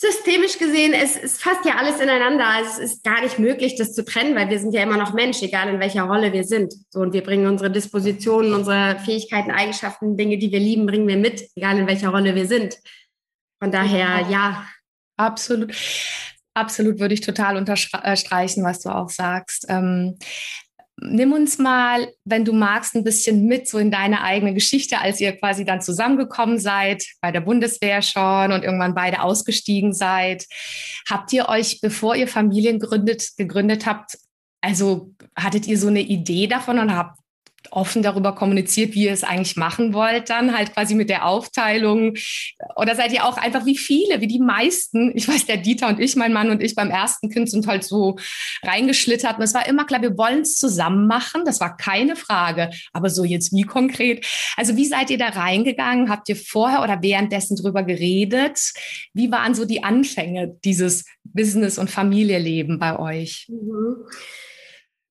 systemisch 0.01 0.58
gesehen, 0.58 0.93
es, 0.93 1.15
es 1.15 1.38
fasst 1.38 1.63
ja 1.63 1.75
alles 1.75 2.00
ineinander. 2.00 2.48
Also 2.48 2.81
es 2.81 2.93
ist 2.93 3.03
gar 3.03 3.22
nicht 3.22 3.38
möglich, 3.38 3.75
das 3.77 3.93
zu 3.93 4.03
trennen, 4.03 4.36
weil 4.36 4.50
wir 4.50 4.58
sind 4.58 4.74
ja 4.74 4.81
immer 4.81 4.98
noch 4.98 5.13
Mensch, 5.13 5.43
egal 5.43 5.70
in 5.70 5.79
welcher 5.79 6.03
Rolle 6.03 6.34
wir 6.34 6.43
sind. 6.43 6.74
So, 6.89 7.01
und 7.01 7.13
wir 7.13 7.22
bringen 7.22 7.46
unsere 7.46 7.70
Dispositionen, 7.70 8.55
unsere 8.55 8.98
Fähigkeiten, 8.98 9.51
Eigenschaften, 9.51 10.17
Dinge, 10.17 10.39
die 10.39 10.51
wir 10.51 10.60
lieben, 10.60 10.88
bringen 10.88 11.08
wir 11.08 11.17
mit, 11.17 11.48
egal 11.55 11.77
in 11.77 11.86
welcher 11.86 12.10
Rolle 12.10 12.34
wir 12.34 12.48
sind. 12.48 12.77
Von 13.62 13.72
daher, 13.72 14.27
ja. 14.27 14.65
Absolut. 15.17 15.72
Absolut 16.55 17.00
würde 17.00 17.13
ich 17.13 17.22
total 17.22 17.55
unterstreichen, 17.55 18.63
was 18.63 18.81
du 18.81 18.89
auch 18.89 19.10
sagst. 19.10 19.67
Ähm, 19.70 20.17
nimm 21.01 21.34
uns 21.34 21.58
mal, 21.58 22.08
wenn 22.25 22.46
du 22.46 22.53
magst, 22.53 22.96
ein 22.96 23.03
bisschen 23.03 23.46
mit 23.46 23.67
so 23.67 23.77
in 23.77 23.91
deine 23.91 24.22
eigene 24.24 24.53
Geschichte, 24.53 25.00
als 25.00 25.20
ihr 25.20 25.34
quasi 25.34 25.65
dann 25.65 25.81
zusammengekommen 25.81 26.60
seid, 26.60 27.03
bei 27.22 27.31
der 27.31 27.41
Bundeswehr 27.41 28.01
schon 28.01 28.51
und 28.51 28.63
irgendwann 28.63 28.96
beide 28.96 29.22
ausgestiegen 29.22 29.93
seid. 29.93 30.46
Habt 31.10 31.34
ihr 31.34 31.50
euch, 31.50 31.81
bevor 31.81 32.15
ihr 32.15 32.27
Familien 32.27 32.79
gründet, 32.79 33.31
gegründet 33.38 33.86
habt, 33.86 34.17
also 34.62 35.13
hattet 35.36 35.67
ihr 35.67 35.77
so 35.77 35.88
eine 35.88 36.01
Idee 36.01 36.48
davon 36.48 36.77
und 36.77 36.96
habt 36.96 37.20
offen 37.69 38.01
darüber 38.01 38.33
kommuniziert, 38.33 38.93
wie 38.93 39.05
ihr 39.05 39.11
es 39.11 39.23
eigentlich 39.23 39.55
machen 39.55 39.93
wollt, 39.93 40.29
dann 40.29 40.55
halt 40.57 40.73
quasi 40.73 40.95
mit 40.95 41.09
der 41.09 41.25
Aufteilung? 41.25 42.15
Oder 42.75 42.95
seid 42.95 43.13
ihr 43.13 43.25
auch 43.25 43.37
einfach 43.37 43.65
wie 43.65 43.77
viele, 43.77 44.21
wie 44.21 44.27
die 44.27 44.39
meisten? 44.39 45.11
Ich 45.15 45.27
weiß, 45.27 45.45
der 45.45 45.57
Dieter 45.57 45.87
und 45.87 45.99
ich, 45.99 46.15
mein 46.15 46.33
Mann 46.33 46.49
und 46.49 46.61
ich 46.61 46.75
beim 46.75 46.89
ersten 46.89 47.29
Kind 47.29 47.49
sind 47.49 47.67
halt 47.67 47.83
so 47.83 48.17
reingeschlittert. 48.63 49.37
Und 49.37 49.43
es 49.43 49.53
war 49.53 49.67
immer 49.67 49.85
klar, 49.85 50.01
wir 50.01 50.17
wollen 50.17 50.41
es 50.41 50.57
zusammen 50.57 51.07
machen. 51.07 51.43
Das 51.45 51.59
war 51.59 51.77
keine 51.77 52.15
Frage. 52.15 52.69
Aber 52.93 53.09
so 53.09 53.23
jetzt 53.23 53.53
wie 53.53 53.63
konkret? 53.63 54.25
Also 54.57 54.75
wie 54.75 54.85
seid 54.85 55.09
ihr 55.09 55.17
da 55.17 55.29
reingegangen? 55.29 56.09
Habt 56.09 56.29
ihr 56.29 56.35
vorher 56.35 56.81
oder 56.81 57.01
währenddessen 57.01 57.55
drüber 57.55 57.83
geredet? 57.83 58.59
Wie 59.13 59.31
waren 59.31 59.53
so 59.53 59.65
die 59.65 59.83
Anfänge 59.83 60.57
dieses 60.63 61.05
Business- 61.23 61.77
und 61.77 61.89
Familieleben 61.89 62.79
bei 62.79 62.97
euch? 62.97 63.47
Mhm 63.49 64.05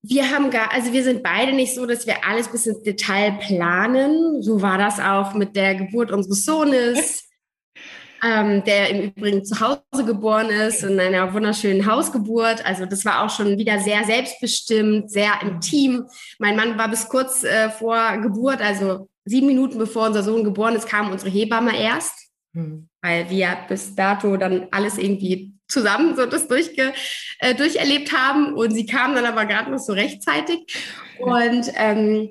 wir 0.03 0.31
haben 0.31 0.49
gar, 0.49 0.71
also 0.71 0.93
wir 0.93 1.03
sind 1.03 1.21
beide 1.21 1.53
nicht 1.53 1.75
so, 1.75 1.85
dass 1.85 2.07
wir 2.07 2.25
alles 2.25 2.47
bis 2.47 2.65
ins 2.65 2.81
Detail 2.81 3.33
planen. 3.33 4.41
So 4.41 4.61
war 4.61 4.77
das 4.77 4.99
auch 4.99 5.33
mit 5.33 5.55
der 5.55 5.75
Geburt 5.75 6.11
unseres 6.11 6.43
Sohnes, 6.43 7.29
ähm, 8.23 8.63
der 8.63 8.89
im 8.89 9.01
Übrigen 9.09 9.45
zu 9.45 9.59
Hause 9.59 10.05
geboren 10.05 10.49
ist, 10.49 10.83
in 10.83 10.99
einer 10.99 11.31
wunderschönen 11.33 11.85
Hausgeburt. 11.85 12.65
Also 12.65 12.85
das 12.85 13.05
war 13.05 13.23
auch 13.23 13.29
schon 13.29 13.59
wieder 13.59 13.79
sehr 13.79 14.03
selbstbestimmt, 14.03 15.11
sehr 15.11 15.33
im 15.43 15.61
Team. 15.61 16.07
Mein 16.39 16.55
Mann 16.55 16.79
war 16.79 16.89
bis 16.89 17.07
kurz 17.07 17.43
äh, 17.43 17.69
vor 17.69 18.17
Geburt, 18.17 18.59
also 18.59 19.07
sieben 19.25 19.47
Minuten 19.47 19.77
bevor 19.77 20.07
unser 20.07 20.23
Sohn 20.23 20.43
geboren 20.43 20.75
ist, 20.75 20.87
kam 20.87 21.11
unsere 21.11 21.29
Hebamme 21.29 21.79
erst, 21.79 22.30
hm. 22.53 22.89
weil 23.01 23.29
wir 23.29 23.57
bis 23.67 23.95
dato 23.95 24.37
dann 24.37 24.67
alles 24.71 24.97
irgendwie 24.97 25.53
zusammen 25.71 26.15
so 26.15 26.25
das 26.25 26.47
durchge, 26.47 26.93
äh, 27.39 27.55
durcherlebt 27.55 28.11
haben. 28.11 28.53
Und 28.53 28.71
sie 28.71 28.85
kam 28.85 29.15
dann 29.15 29.25
aber 29.25 29.45
gerade 29.45 29.71
noch 29.71 29.79
so 29.79 29.93
rechtzeitig. 29.93 30.59
Und 31.19 31.71
ähm, 31.75 32.29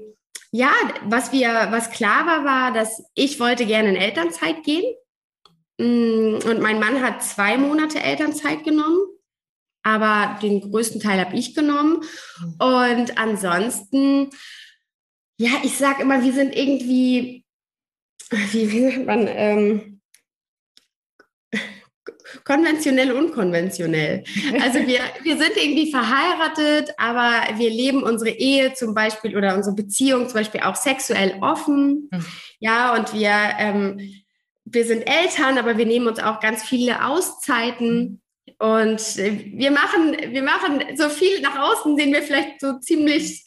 ja, 0.52 0.72
was 1.04 1.32
wir, 1.32 1.68
was 1.70 1.90
klar 1.90 2.26
war, 2.26 2.44
war, 2.44 2.72
dass 2.72 3.02
ich 3.14 3.40
wollte 3.40 3.66
gerne 3.66 3.90
in 3.90 3.96
Elternzeit 3.96 4.62
gehen. 4.64 4.94
Mm, 5.78 6.38
und 6.44 6.60
mein 6.60 6.78
Mann 6.78 7.02
hat 7.02 7.22
zwei 7.22 7.56
Monate 7.56 8.00
Elternzeit 8.00 8.64
genommen, 8.64 9.00
aber 9.82 10.38
den 10.42 10.60
größten 10.60 11.00
Teil 11.00 11.20
habe 11.20 11.36
ich 11.36 11.54
genommen. 11.54 12.02
Und 12.58 13.16
ansonsten, 13.16 14.30
ja, 15.38 15.52
ich 15.62 15.78
sage 15.78 16.02
immer, 16.02 16.22
wir 16.22 16.32
sind 16.32 16.54
irgendwie, 16.54 17.44
wie, 18.30 18.72
wie 18.72 18.90
sagt 18.90 19.06
man, 19.06 19.26
ähm, 19.28 19.89
konventionell, 22.44 23.12
unkonventionell. 23.12 24.24
Also 24.60 24.78
wir, 24.86 25.00
wir 25.22 25.36
sind 25.36 25.56
irgendwie 25.56 25.90
verheiratet, 25.90 26.94
aber 26.96 27.58
wir 27.58 27.70
leben 27.70 28.02
unsere 28.02 28.30
Ehe 28.30 28.74
zum 28.74 28.94
Beispiel 28.94 29.36
oder 29.36 29.56
unsere 29.56 29.74
Beziehung 29.74 30.28
zum 30.28 30.34
Beispiel 30.34 30.60
auch 30.60 30.76
sexuell 30.76 31.36
offen. 31.40 32.08
Mhm. 32.10 32.26
Ja, 32.58 32.94
und 32.94 33.14
wir, 33.14 33.32
ähm, 33.58 34.14
wir 34.64 34.84
sind 34.84 35.02
Eltern, 35.02 35.58
aber 35.58 35.78
wir 35.78 35.86
nehmen 35.86 36.06
uns 36.06 36.20
auch 36.20 36.40
ganz 36.40 36.62
viele 36.62 37.06
Auszeiten. 37.06 38.20
Und 38.58 39.16
wir 39.16 39.70
machen, 39.70 40.16
wir 40.32 40.42
machen 40.42 40.84
so 40.94 41.08
viel 41.08 41.40
nach 41.40 41.58
außen, 41.58 41.96
sehen 41.96 42.12
wir 42.12 42.22
vielleicht 42.22 42.60
so 42.60 42.78
ziemlich 42.78 43.44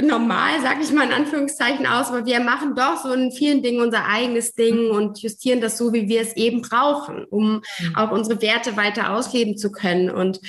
normal, 0.00 0.60
sage 0.60 0.82
ich 0.82 0.92
mal 0.92 1.06
in 1.06 1.12
Anführungszeichen 1.12 1.86
aus, 1.86 2.08
aber 2.08 2.26
wir 2.26 2.40
machen 2.40 2.74
doch 2.74 3.02
so 3.02 3.12
in 3.12 3.30
vielen 3.30 3.62
Dingen 3.62 3.80
unser 3.80 4.06
eigenes 4.06 4.54
Ding 4.54 4.90
und 4.90 5.20
justieren 5.20 5.60
das 5.60 5.78
so, 5.78 5.92
wie 5.92 6.08
wir 6.08 6.20
es 6.20 6.34
eben 6.36 6.62
brauchen, 6.62 7.24
um 7.24 7.62
mhm. 7.78 7.96
auch 7.96 8.10
unsere 8.10 8.42
Werte 8.42 8.76
weiter 8.76 9.14
ausleben 9.14 9.56
zu 9.56 9.70
können. 9.70 10.10
Und 10.10 10.40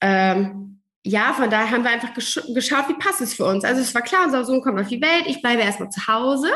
ähm, 0.00 0.80
ja, 1.02 1.32
von 1.32 1.48
daher 1.48 1.70
haben 1.70 1.84
wir 1.84 1.90
einfach 1.90 2.12
gesch 2.12 2.40
geschaut, 2.54 2.88
wie 2.88 2.94
passt 2.94 3.22
es 3.22 3.34
für 3.34 3.46
uns. 3.46 3.64
Also 3.64 3.80
es 3.80 3.94
war 3.94 4.02
klar, 4.02 4.26
unser 4.26 4.44
Sohn 4.44 4.60
kommt 4.60 4.78
auf 4.78 4.88
die 4.88 5.00
Welt, 5.00 5.24
ich 5.26 5.40
bleibe 5.40 5.62
erstmal 5.62 5.90
zu 5.90 6.06
Hause. 6.06 6.50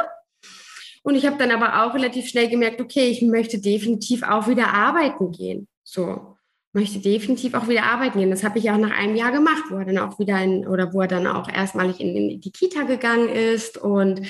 Und 1.02 1.16
ich 1.16 1.26
habe 1.26 1.37
dann 1.38 1.50
aber 1.50 1.82
auch 1.82 1.94
relativ 1.94 2.28
schnell 2.28 2.49
gemerkt, 2.49 2.80
okay, 2.80 3.08
ich 3.08 3.22
möchte 3.22 3.58
definitiv 3.58 4.22
auch 4.22 4.46
wieder 4.46 4.72
arbeiten 4.72 5.32
gehen. 5.32 5.66
So 5.82 6.31
möchte 6.72 7.00
definitiv 7.00 7.54
auch 7.54 7.68
wieder 7.68 7.84
arbeiten 7.84 8.18
gehen. 8.18 8.30
Das 8.30 8.44
habe 8.44 8.58
ich 8.58 8.70
auch 8.70 8.78
nach 8.78 8.96
einem 8.96 9.14
Jahr 9.14 9.30
gemacht, 9.30 9.64
wo 9.70 9.76
er 9.76 9.84
dann 9.84 9.98
auch 9.98 10.18
wieder 10.18 10.42
in, 10.42 10.66
oder 10.66 10.92
wo 10.92 11.02
er 11.02 11.08
dann 11.08 11.26
auch 11.26 11.48
erstmalig 11.48 12.00
in, 12.00 12.16
in 12.16 12.40
die 12.40 12.50
Kita 12.50 12.82
gegangen 12.82 13.28
ist. 13.28 13.76
Und 13.76 14.22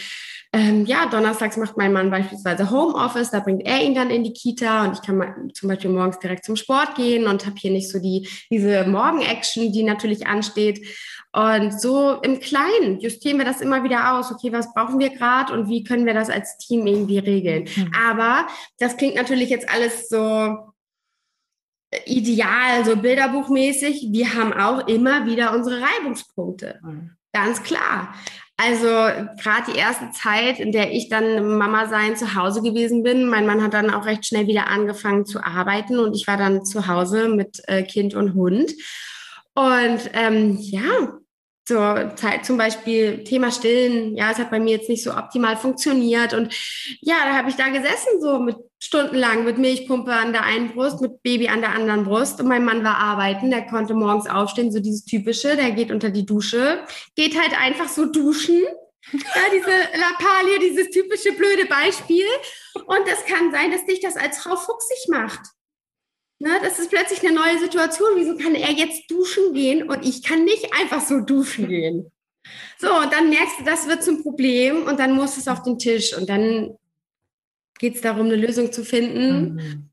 ähm, 0.52 0.84
ja, 0.84 1.06
donnerstags 1.06 1.56
macht 1.56 1.76
mein 1.76 1.92
Mann 1.92 2.10
beispielsweise 2.10 2.70
Homeoffice, 2.70 3.30
da 3.30 3.40
bringt 3.40 3.64
er 3.64 3.82
ihn 3.82 3.94
dann 3.94 4.10
in 4.10 4.22
die 4.22 4.34
Kita 4.34 4.84
und 4.84 4.94
ich 4.94 5.02
kann 5.02 5.16
mal 5.16 5.34
zum 5.54 5.68
Beispiel 5.68 5.90
morgens 5.90 6.18
direkt 6.18 6.44
zum 6.44 6.56
Sport 6.56 6.94
gehen 6.96 7.26
und 7.26 7.46
habe 7.46 7.56
hier 7.56 7.70
nicht 7.70 7.90
so 7.90 7.98
die, 7.98 8.28
diese 8.50 8.84
Morgen-Action, 8.84 9.72
die 9.72 9.82
natürlich 9.82 10.26
ansteht. 10.26 10.86
Und 11.34 11.80
so 11.80 12.20
im 12.20 12.40
Kleinen 12.40 13.00
justieren 13.00 13.38
wir 13.38 13.46
das 13.46 13.62
immer 13.62 13.84
wieder 13.84 14.12
aus. 14.12 14.30
Okay, 14.30 14.52
was 14.52 14.74
brauchen 14.74 14.98
wir 14.98 15.08
gerade 15.08 15.54
und 15.54 15.68
wie 15.70 15.82
können 15.82 16.04
wir 16.04 16.12
das 16.12 16.28
als 16.28 16.58
Team 16.58 16.86
irgendwie 16.86 17.18
regeln? 17.18 17.68
Mhm. 17.74 17.90
Aber 18.06 18.46
das 18.78 18.98
klingt 18.98 19.14
natürlich 19.14 19.48
jetzt 19.48 19.70
alles 19.72 20.10
so 20.10 20.71
ideal, 22.06 22.84
so 22.84 22.96
bilderbuchmäßig. 22.96 24.08
Wir 24.10 24.34
haben 24.34 24.52
auch 24.52 24.86
immer 24.88 25.26
wieder 25.26 25.54
unsere 25.54 25.80
Reibungspunkte. 25.80 26.80
Mhm. 26.82 27.10
Ganz 27.32 27.62
klar. 27.62 28.14
Also 28.58 28.86
gerade 28.86 29.72
die 29.72 29.78
erste 29.78 30.10
Zeit, 30.12 30.60
in 30.60 30.70
der 30.70 30.92
ich 30.92 31.08
dann 31.08 31.56
Mama 31.56 31.88
sein 31.88 32.16
zu 32.16 32.34
Hause 32.34 32.62
gewesen 32.62 33.02
bin, 33.02 33.28
mein 33.28 33.46
Mann 33.46 33.62
hat 33.62 33.74
dann 33.74 33.90
auch 33.90 34.06
recht 34.06 34.26
schnell 34.26 34.46
wieder 34.46 34.68
angefangen 34.68 35.26
zu 35.26 35.42
arbeiten 35.42 35.98
und 35.98 36.14
ich 36.14 36.26
war 36.26 36.36
dann 36.36 36.64
zu 36.64 36.86
Hause 36.86 37.28
mit 37.28 37.62
äh, 37.66 37.82
Kind 37.82 38.14
und 38.14 38.34
Hund. 38.34 38.72
Und 39.54 40.00
ähm, 40.12 40.58
ja, 40.60 41.18
zur 41.64 42.14
Zeit 42.16 42.44
zum 42.44 42.56
Beispiel 42.56 43.22
Thema 43.24 43.52
Stillen, 43.52 44.16
ja, 44.16 44.30
es 44.30 44.38
hat 44.38 44.50
bei 44.50 44.58
mir 44.58 44.72
jetzt 44.72 44.88
nicht 44.88 45.02
so 45.02 45.12
optimal 45.12 45.56
funktioniert. 45.56 46.34
Und 46.34 46.52
ja, 47.00 47.16
da 47.24 47.36
habe 47.36 47.50
ich 47.50 47.56
da 47.56 47.68
gesessen, 47.68 48.20
so 48.20 48.40
mit 48.40 48.56
stundenlang 48.82 49.44
mit 49.44 49.58
Milchpumpe 49.58 50.12
an 50.12 50.32
der 50.32 50.44
einen 50.44 50.72
Brust, 50.72 51.00
mit 51.00 51.22
Baby 51.22 51.48
an 51.48 51.60
der 51.60 51.72
anderen 51.72 52.04
Brust. 52.04 52.40
Und 52.40 52.48
mein 52.48 52.64
Mann 52.64 52.82
war 52.82 52.96
arbeiten, 52.96 53.50
der 53.50 53.66
konnte 53.66 53.94
morgens 53.94 54.28
aufstehen, 54.28 54.72
so 54.72 54.80
dieses 54.80 55.04
typische, 55.04 55.54
der 55.56 55.70
geht 55.70 55.92
unter 55.92 56.10
die 56.10 56.26
Dusche, 56.26 56.84
geht 57.14 57.40
halt 57.40 57.56
einfach 57.58 57.88
so 57.88 58.06
duschen. 58.06 58.60
Ja, 59.12 59.42
diese 59.52 60.00
Lappalie, 60.00 60.58
dieses 60.60 60.90
typische 60.90 61.32
blöde 61.32 61.66
Beispiel. 61.66 62.26
Und 62.86 63.06
es 63.06 63.24
kann 63.24 63.50
sein, 63.52 63.70
dass 63.72 63.84
dich 63.84 64.00
das 64.00 64.16
als 64.16 64.38
Frau 64.38 64.56
fuchsig 64.56 65.08
macht. 65.08 65.40
Ne, 66.42 66.58
das 66.60 66.80
ist 66.80 66.90
plötzlich 66.90 67.24
eine 67.24 67.36
neue 67.36 67.56
Situation. 67.60 68.08
Wieso 68.16 68.36
kann 68.36 68.56
er 68.56 68.72
jetzt 68.72 69.08
duschen 69.08 69.54
gehen 69.54 69.88
und 69.88 70.04
ich 70.04 70.24
kann 70.24 70.42
nicht 70.44 70.74
einfach 70.74 71.00
so 71.00 71.20
duschen 71.20 71.68
gehen? 71.68 72.10
So, 72.78 72.92
und 72.92 73.12
dann 73.12 73.30
merkst 73.30 73.60
du, 73.60 73.64
das 73.64 73.86
wird 73.86 74.02
zum 74.02 74.24
Problem 74.24 74.88
und 74.88 74.98
dann 74.98 75.12
muss 75.12 75.36
es 75.36 75.46
auf 75.46 75.62
den 75.62 75.78
Tisch 75.78 76.16
und 76.16 76.28
dann 76.28 76.76
geht 77.78 77.94
es 77.94 78.00
darum, 78.00 78.26
eine 78.26 78.34
Lösung 78.34 78.72
zu 78.72 78.84
finden. 78.84 79.54
Mhm. 79.54 79.90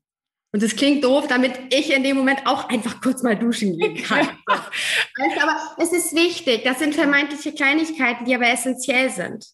Und 0.52 0.60
es 0.64 0.74
klingt 0.74 1.04
doof, 1.04 1.28
damit 1.28 1.52
ich 1.72 1.94
in 1.94 2.02
dem 2.02 2.16
Moment 2.16 2.44
auch 2.46 2.68
einfach 2.68 3.00
kurz 3.00 3.22
mal 3.22 3.38
duschen 3.38 3.78
gehen 3.78 3.94
kann. 4.02 4.28
aber 5.40 5.56
es 5.78 5.92
ist 5.92 6.16
wichtig. 6.16 6.64
Das 6.64 6.80
sind 6.80 6.96
vermeintliche 6.96 7.52
Kleinigkeiten, 7.52 8.24
die 8.24 8.34
aber 8.34 8.48
essentiell 8.48 9.08
sind. 9.08 9.46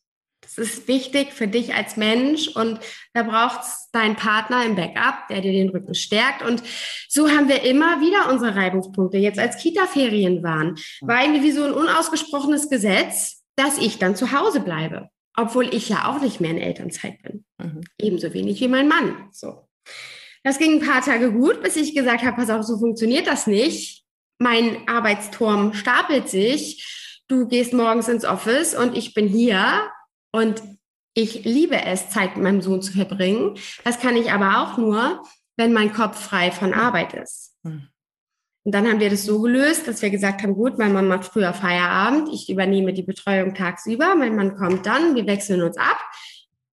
Das 0.47 0.59
ist 0.59 0.87
wichtig 0.87 1.33
für 1.33 1.49
dich 1.49 1.75
als 1.75 1.97
Mensch 1.97 2.47
und 2.49 2.79
da 3.15 3.25
braucht 3.25 3.63
es 3.63 3.89
deinen 3.91 4.15
Partner 4.15 4.65
im 4.65 4.77
Backup, 4.77 5.27
der 5.29 5.41
dir 5.41 5.53
den 5.53 5.71
Rücken 5.71 5.95
stärkt. 5.95 6.43
Und 6.43 6.63
so 7.09 7.29
haben 7.29 7.49
wir 7.49 7.63
immer 7.65 8.01
wieder 8.01 8.31
unsere 8.31 8.55
Reibungspunkte. 8.55 9.19
Jetzt 9.19 9.41
als 9.41 9.57
Kita-Ferien 9.57 10.45
waren, 10.45 10.77
war 11.01 11.23
irgendwie 11.23 11.43
wie 11.43 11.51
so 11.51 11.65
ein 11.65 11.73
unausgesprochenes 11.73 12.71
Gesetz, 12.71 13.43
dass 13.57 13.79
ich 13.79 13.99
dann 13.99 14.15
zu 14.15 14.31
Hause 14.31 14.61
bleibe, 14.61 15.09
obwohl 15.37 15.75
ich 15.75 15.89
ja 15.89 16.09
auch 16.09 16.21
nicht 16.21 16.41
mehr 16.41 16.51
in 16.51 16.59
Elternzeit 16.59 17.21
bin. 17.23 17.45
Mhm. 17.59 17.81
Ebenso 17.99 18.33
wenig 18.33 18.61
wie 18.61 18.69
mein 18.69 18.87
Mann. 18.87 19.29
So. 19.33 19.67
Das 20.45 20.59
ging 20.59 20.75
ein 20.75 20.87
paar 20.87 21.03
Tage 21.03 21.33
gut, 21.33 21.61
bis 21.61 21.75
ich 21.75 21.93
gesagt 21.93 22.23
habe, 22.23 22.37
pass 22.37 22.51
auf, 22.51 22.63
so 22.63 22.79
funktioniert 22.79 23.27
das 23.27 23.49
nicht. 23.49 24.05
Mein 24.39 24.87
Arbeitsturm 24.87 25.75
stapelt 25.75 26.29
sich. 26.29 27.23
Du 27.27 27.49
gehst 27.49 27.73
morgens 27.73 28.07
ins 28.07 28.25
Office 28.25 28.77
und 28.77 28.97
ich 28.97 29.13
bin 29.13 29.27
hier 29.27 29.91
und 30.33 30.63
ich 31.15 31.45
liebe 31.45 31.83
es, 31.83 32.11
Zeit 32.11 32.37
mit 32.37 32.45
meinem 32.45 32.61
Sohn 32.61 32.83
zu 32.83 32.93
verbringen. 32.93 33.57
Das 33.85 34.01
kann 34.01 34.17
ich 34.17 34.33
aber 34.33 34.63
auch 34.63 34.77
nur, 34.77 35.23
wenn 35.57 35.73
mein 35.73 35.93
Kopf 35.93 36.21
frei 36.23 36.51
von 36.51 36.75
Arbeit 36.75 37.15
ist. 37.15 37.57
Mhm. 37.63 37.89
Und 38.65 38.73
dann 38.75 38.89
haben 38.89 38.99
wir 38.99 39.11
das 39.11 39.25
so 39.25 39.41
gelöst, 39.41 39.87
dass 39.87 40.03
wir 40.03 40.11
gesagt 40.11 40.43
haben, 40.43 40.55
gut, 40.55 40.77
mein 40.77 40.93
Mann 40.93 41.07
macht 41.07 41.25
früher 41.25 41.55
Feierabend, 41.55 42.29
ich 42.33 42.51
übernehme 42.51 42.93
die 42.93 43.05
Betreuung 43.05 43.55
tagsüber, 43.55 44.17
mein 44.17 44.35
Mann 44.35 44.57
kommt 44.57 44.87
dann, 44.87 45.15
wir 45.15 45.25
wechseln 45.27 45.63
uns 45.63 45.79
ab, 45.79 46.01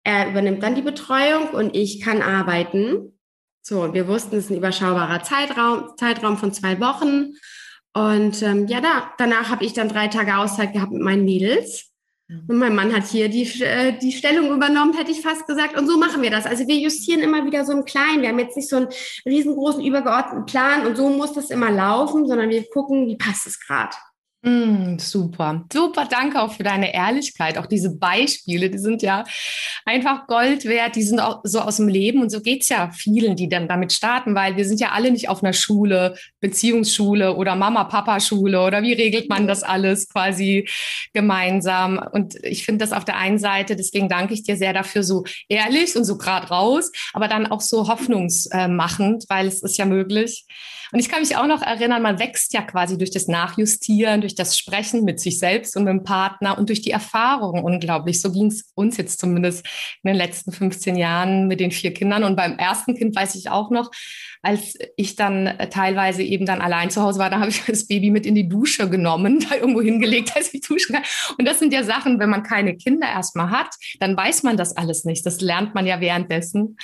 er 0.04 0.30
übernimmt 0.30 0.62
dann 0.62 0.76
die 0.76 0.82
Betreuung 0.82 1.50
und 1.50 1.74
ich 1.76 2.00
kann 2.00 2.22
arbeiten. 2.22 3.18
So, 3.60 3.92
wir 3.92 4.06
wussten, 4.06 4.36
es 4.36 4.44
ist 4.44 4.50
ein 4.50 4.58
überschaubarer 4.58 5.22
Zeitraum, 5.22 5.90
Zeitraum 5.96 6.38
von 6.38 6.52
zwei 6.52 6.80
Wochen. 6.80 7.34
Und 7.92 8.40
ähm, 8.42 8.68
ja, 8.68 8.80
da, 8.80 9.12
danach 9.18 9.50
habe 9.50 9.64
ich 9.64 9.72
dann 9.72 9.88
drei 9.88 10.06
Tage 10.06 10.36
Auszeit 10.36 10.72
gehabt 10.72 10.92
mit 10.92 11.02
meinen 11.02 11.24
Mädels. 11.24 11.89
Und 12.46 12.58
mein 12.58 12.74
Mann 12.74 12.94
hat 12.94 13.06
hier 13.06 13.28
die, 13.28 13.42
äh, 13.62 13.98
die 13.98 14.12
Stellung 14.12 14.52
übernommen, 14.54 14.96
hätte 14.96 15.10
ich 15.10 15.20
fast 15.20 15.46
gesagt. 15.46 15.76
Und 15.76 15.88
so 15.88 15.98
machen 15.98 16.22
wir 16.22 16.30
das. 16.30 16.46
Also 16.46 16.66
wir 16.66 16.76
justieren 16.76 17.20
immer 17.20 17.44
wieder 17.44 17.64
so 17.64 17.72
im 17.72 17.84
Kleinen. 17.84 18.22
Wir 18.22 18.28
haben 18.28 18.38
jetzt 18.38 18.56
nicht 18.56 18.68
so 18.68 18.76
einen 18.76 18.88
riesengroßen 19.26 19.84
übergeordneten 19.84 20.46
Plan 20.46 20.86
und 20.86 20.96
so 20.96 21.08
muss 21.08 21.32
das 21.32 21.50
immer 21.50 21.70
laufen, 21.70 22.26
sondern 22.26 22.50
wir 22.50 22.68
gucken, 22.70 23.08
wie 23.08 23.16
passt 23.16 23.46
es 23.46 23.58
gerade. 23.58 23.96
Mm, 24.42 24.98
super, 24.98 25.66
super, 25.70 26.06
danke 26.10 26.40
auch 26.40 26.52
für 26.54 26.62
deine 26.62 26.94
Ehrlichkeit. 26.94 27.58
Auch 27.58 27.66
diese 27.66 27.94
Beispiele, 27.94 28.70
die 28.70 28.78
sind 28.78 29.02
ja 29.02 29.24
einfach 29.84 30.26
Gold 30.28 30.64
wert, 30.64 30.96
die 30.96 31.02
sind 31.02 31.20
auch 31.20 31.40
so 31.44 31.60
aus 31.60 31.76
dem 31.76 31.88
Leben 31.88 32.22
und 32.22 32.30
so 32.30 32.40
geht 32.40 32.62
es 32.62 32.70
ja 32.70 32.90
vielen, 32.90 33.36
die 33.36 33.50
dann 33.50 33.68
damit 33.68 33.92
starten, 33.92 34.34
weil 34.34 34.56
wir 34.56 34.64
sind 34.64 34.80
ja 34.80 34.92
alle 34.92 35.10
nicht 35.10 35.28
auf 35.28 35.42
einer 35.42 35.52
Schule, 35.52 36.16
Beziehungsschule 36.40 37.36
oder 37.36 37.54
Mama-Papa-Schule 37.54 38.62
oder 38.62 38.82
wie 38.82 38.94
regelt 38.94 39.28
man 39.28 39.46
das 39.46 39.62
alles 39.62 40.08
quasi 40.08 40.66
gemeinsam? 41.12 41.98
Und 41.98 42.42
ich 42.42 42.64
finde 42.64 42.82
das 42.82 42.94
auf 42.94 43.04
der 43.04 43.18
einen 43.18 43.38
Seite, 43.38 43.76
deswegen 43.76 44.08
danke 44.08 44.32
ich 44.32 44.42
dir 44.42 44.56
sehr 44.56 44.72
dafür, 44.72 45.02
so 45.02 45.24
ehrlich 45.50 45.96
und 45.96 46.04
so 46.04 46.16
gerade 46.16 46.48
raus, 46.48 46.90
aber 47.12 47.28
dann 47.28 47.46
auch 47.46 47.60
so 47.60 47.88
hoffnungsmachend, 47.88 49.26
weil 49.28 49.46
es 49.48 49.62
ist 49.62 49.76
ja 49.76 49.84
möglich. 49.84 50.46
Und 50.92 50.98
ich 50.98 51.08
kann 51.08 51.20
mich 51.20 51.36
auch 51.36 51.46
noch 51.46 51.62
erinnern, 51.62 52.02
man 52.02 52.18
wächst 52.18 52.52
ja 52.52 52.62
quasi 52.62 52.98
durch 52.98 53.10
das 53.10 53.28
Nachjustieren, 53.28 54.20
durch 54.20 54.34
das 54.34 54.58
Sprechen 54.58 55.04
mit 55.04 55.20
sich 55.20 55.38
selbst 55.38 55.76
und 55.76 55.84
mit 55.84 55.92
dem 55.92 56.02
Partner 56.02 56.58
und 56.58 56.68
durch 56.68 56.82
die 56.82 56.90
Erfahrung 56.90 57.62
unglaublich. 57.62 58.20
So 58.20 58.32
ging 58.32 58.46
es 58.46 58.70
uns 58.74 58.96
jetzt 58.96 59.20
zumindest 59.20 59.66
in 60.02 60.08
den 60.08 60.16
letzten 60.16 60.52
15 60.52 60.96
Jahren 60.96 61.46
mit 61.46 61.60
den 61.60 61.70
vier 61.70 61.94
Kindern. 61.94 62.24
Und 62.24 62.36
beim 62.36 62.58
ersten 62.58 62.94
Kind 62.96 63.14
weiß 63.14 63.34
ich 63.36 63.50
auch 63.50 63.70
noch, 63.70 63.90
als 64.42 64.74
ich 64.96 65.16
dann 65.16 65.58
teilweise 65.70 66.22
eben 66.22 66.46
dann 66.46 66.60
allein 66.60 66.90
zu 66.90 67.02
Hause 67.02 67.18
war, 67.18 67.30
da 67.30 67.40
habe 67.40 67.50
ich 67.50 67.62
das 67.66 67.86
Baby 67.86 68.10
mit 68.10 68.26
in 68.26 68.34
die 68.34 68.48
Dusche 68.48 68.88
genommen, 68.88 69.44
da 69.48 69.56
irgendwo 69.56 69.82
hingelegt, 69.82 70.34
dass 70.34 70.52
ich 70.52 70.62
duschen 70.62 70.94
kann. 70.94 71.04
Und 71.38 71.46
das 71.46 71.58
sind 71.58 71.72
ja 71.72 71.84
Sachen, 71.84 72.18
wenn 72.18 72.30
man 72.30 72.42
keine 72.42 72.76
Kinder 72.76 73.08
erstmal 73.08 73.50
hat, 73.50 73.74
dann 73.98 74.16
weiß 74.16 74.42
man 74.42 74.56
das 74.56 74.76
alles 74.76 75.04
nicht. 75.04 75.24
Das 75.26 75.40
lernt 75.40 75.74
man 75.74 75.86
ja 75.86 76.00
währenddessen. 76.00 76.76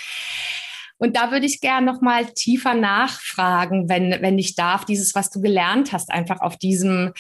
Und 0.99 1.17
da 1.17 1.31
würde 1.31 1.47
ich 1.47 1.61
gerne 1.61 1.87
noch 1.87 2.01
mal 2.01 2.27
tiefer 2.27 2.75
nachfragen, 2.75 3.89
wenn, 3.89 4.23
wenn 4.23 4.39
ich 4.39 4.55
darf, 4.55 4.85
dieses, 4.85 5.15
was 5.15 5.31
du 5.31 5.41
gelernt 5.41 5.93
hast, 5.93 6.11
einfach 6.11 6.41
auf 6.41 6.57
diesem, 6.57 7.13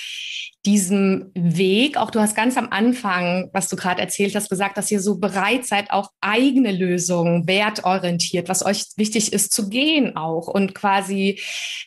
diesem 0.66 1.30
Weg. 1.34 1.96
Auch 1.96 2.10
du 2.10 2.20
hast 2.20 2.34
ganz 2.34 2.56
am 2.56 2.68
Anfang, 2.70 3.48
was 3.52 3.68
du 3.68 3.76
gerade 3.76 4.00
erzählt 4.00 4.34
hast, 4.34 4.50
gesagt, 4.50 4.76
dass 4.76 4.90
ihr 4.90 5.00
so 5.00 5.18
bereit 5.18 5.64
seid, 5.64 5.92
auch 5.92 6.10
eigene 6.20 6.72
Lösungen, 6.72 7.46
wertorientiert, 7.46 8.48
was 8.48 8.66
euch 8.66 8.84
wichtig 8.96 9.32
ist, 9.32 9.52
zu 9.52 9.68
gehen 9.68 10.16
auch 10.16 10.48
und 10.48 10.74
quasi 10.74 11.40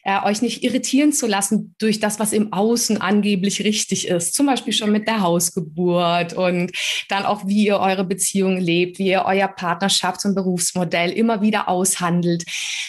äh, 0.04 0.24
euch 0.24 0.42
nicht 0.42 0.64
irritieren 0.64 1.12
zu 1.12 1.28
lassen 1.28 1.76
durch 1.78 2.00
das, 2.00 2.20
was 2.20 2.32
im 2.32 2.54
Außen 2.54 3.02
angeblich 3.02 3.64
richtig 3.64 4.08
ist. 4.08 4.34
Zum 4.34 4.46
Beispiel 4.46 4.74
schon 4.74 4.92
mit 4.92 5.08
der 5.08 5.22
Hausgeburt 5.22 6.34
und 6.34 6.72
dann 7.10 7.26
auch, 7.26 7.46
wie 7.46 7.66
ihr 7.66 7.80
eure 7.80 8.06
Beziehung 8.06 8.58
lebt, 8.58 8.98
wie 8.98 9.10
ihr 9.10 9.26
euer 9.26 9.54
Partnerschafts- 9.54 10.26
und 10.26 10.36
Berufsmodell 10.36 11.12
immer 11.12 11.42
wieder 11.42 11.68
aushandelt. 11.68 12.46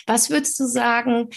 Was 0.07 0.31
würdest 0.31 0.59
du 0.61 0.67
sagen, 0.67 1.29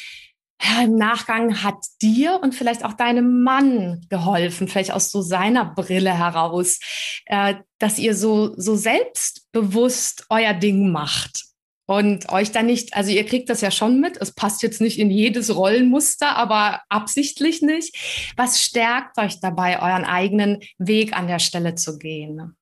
ja, 0.62 0.84
im 0.84 0.96
Nachgang 0.96 1.64
hat 1.64 1.86
dir 2.02 2.40
und 2.42 2.56
vielleicht 2.56 2.86
auch 2.86 2.94
deinem 2.94 3.44
Mann 3.44 4.06
geholfen, 4.10 4.68
vielleicht 4.68 4.92
aus 4.92 5.12
so 5.12 5.22
seiner 5.22 5.66
Brille 5.66 6.18
heraus, 6.18 6.80
äh, 7.26 7.56
dass 7.80 8.00
ihr 8.00 8.16
so, 8.16 8.54
so 8.58 8.76
selbstbewusst 8.76 10.26
euer 10.30 10.54
Ding 10.54 10.92
macht 10.92 11.46
und 11.86 12.32
euch 12.32 12.52
dann 12.52 12.68
nicht, 12.68 12.96
also 12.96 13.12
ihr 13.12 13.26
kriegt 13.26 13.50
das 13.50 13.62
ja 13.62 13.72
schon 13.72 14.00
mit, 14.00 14.18
es 14.18 14.34
passt 14.34 14.64
jetzt 14.64 14.80
nicht 14.80 15.00
in 15.00 15.10
jedes 15.10 15.54
Rollenmuster, 15.54 16.36
aber 16.36 16.82
absichtlich 16.90 17.62
nicht. 17.62 18.34
Was 18.38 18.62
stärkt 18.62 19.18
euch 19.18 19.40
dabei, 19.42 19.82
euren 19.82 20.06
eigenen 20.06 20.62
Weg 20.78 21.14
an 21.14 21.28
der 21.28 21.40
Stelle 21.40 21.76
zu 21.76 21.98
gehen? 21.98 22.56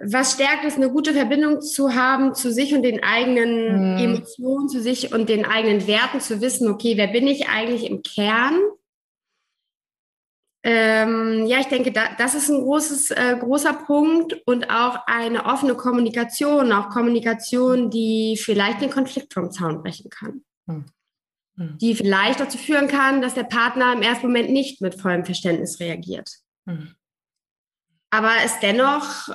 Was 0.00 0.34
stärkt 0.34 0.64
es, 0.64 0.76
eine 0.76 0.90
gute 0.90 1.12
Verbindung 1.12 1.60
zu 1.60 1.94
haben 1.94 2.34
zu 2.34 2.52
sich 2.52 2.74
und 2.74 2.82
den 2.82 3.02
eigenen 3.02 3.94
mhm. 3.94 3.98
Emotionen, 3.98 4.68
zu 4.68 4.80
sich 4.80 5.12
und 5.12 5.28
den 5.28 5.44
eigenen 5.44 5.86
Werten, 5.86 6.20
zu 6.20 6.40
wissen, 6.40 6.68
okay, 6.68 6.96
wer 6.96 7.08
bin 7.08 7.26
ich 7.26 7.48
eigentlich 7.48 7.90
im 7.90 8.02
Kern? 8.02 8.60
Ähm, 10.64 11.46
ja, 11.46 11.60
ich 11.60 11.66
denke, 11.66 11.92
da, 11.92 12.14
das 12.18 12.34
ist 12.34 12.48
ein 12.48 12.60
großes, 12.60 13.10
äh, 13.12 13.36
großer 13.40 13.72
Punkt 13.72 14.34
und 14.46 14.70
auch 14.70 15.06
eine 15.06 15.46
offene 15.46 15.74
Kommunikation, 15.74 16.72
auch 16.72 16.90
Kommunikation, 16.90 17.90
die 17.90 18.38
vielleicht 18.40 18.80
den 18.80 18.90
Konflikt 18.90 19.34
vom 19.34 19.50
Zaun 19.50 19.82
brechen 19.82 20.10
kann. 20.10 20.42
Mhm. 20.66 21.78
Die 21.78 21.94
vielleicht 21.94 22.38
dazu 22.38 22.58
führen 22.58 22.86
kann, 22.86 23.20
dass 23.20 23.34
der 23.34 23.44
Partner 23.44 23.92
im 23.92 24.02
ersten 24.02 24.26
Moment 24.26 24.50
nicht 24.50 24.80
mit 24.80 25.00
vollem 25.00 25.24
Verständnis 25.24 25.80
reagiert. 25.80 26.30
Mhm. 26.66 26.94
Aber 28.10 28.30
es 28.44 28.58
dennoch 28.60 29.28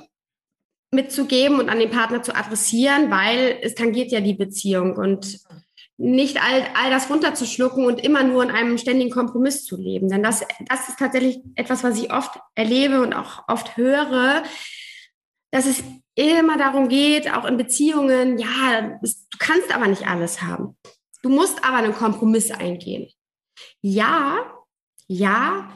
mitzugeben 0.93 1.59
und 1.59 1.69
an 1.69 1.79
den 1.79 1.89
Partner 1.89 2.23
zu 2.23 2.35
adressieren, 2.35 3.11
weil 3.11 3.59
es 3.61 3.75
tangiert 3.75 4.11
ja 4.11 4.21
die 4.21 4.33
Beziehung 4.33 4.95
und 4.95 5.39
nicht 5.97 6.41
all, 6.41 6.65
all 6.75 6.89
das 6.89 7.09
runterzuschlucken 7.09 7.85
und 7.85 8.03
immer 8.03 8.23
nur 8.23 8.43
in 8.43 8.51
einem 8.51 8.77
ständigen 8.77 9.11
Kompromiss 9.11 9.65
zu 9.65 9.77
leben. 9.77 10.09
Denn 10.09 10.23
das, 10.23 10.43
das 10.67 10.89
ist 10.89 10.99
tatsächlich 10.99 11.39
etwas, 11.55 11.83
was 11.83 11.97
ich 12.01 12.11
oft 12.11 12.39
erlebe 12.55 13.01
und 13.01 13.13
auch 13.13 13.43
oft 13.47 13.77
höre, 13.77 14.43
dass 15.51 15.65
es 15.65 15.83
immer 16.15 16.57
darum 16.57 16.89
geht, 16.89 17.31
auch 17.31 17.45
in 17.45 17.57
Beziehungen, 17.57 18.37
ja, 18.37 18.99
du 19.01 19.37
kannst 19.39 19.73
aber 19.73 19.87
nicht 19.87 20.07
alles 20.07 20.41
haben. 20.41 20.77
Du 21.21 21.29
musst 21.29 21.63
aber 21.63 21.77
einen 21.77 21.93
Kompromiss 21.93 22.51
eingehen. 22.51 23.09
Ja, 23.81 24.37
ja, 25.07 25.71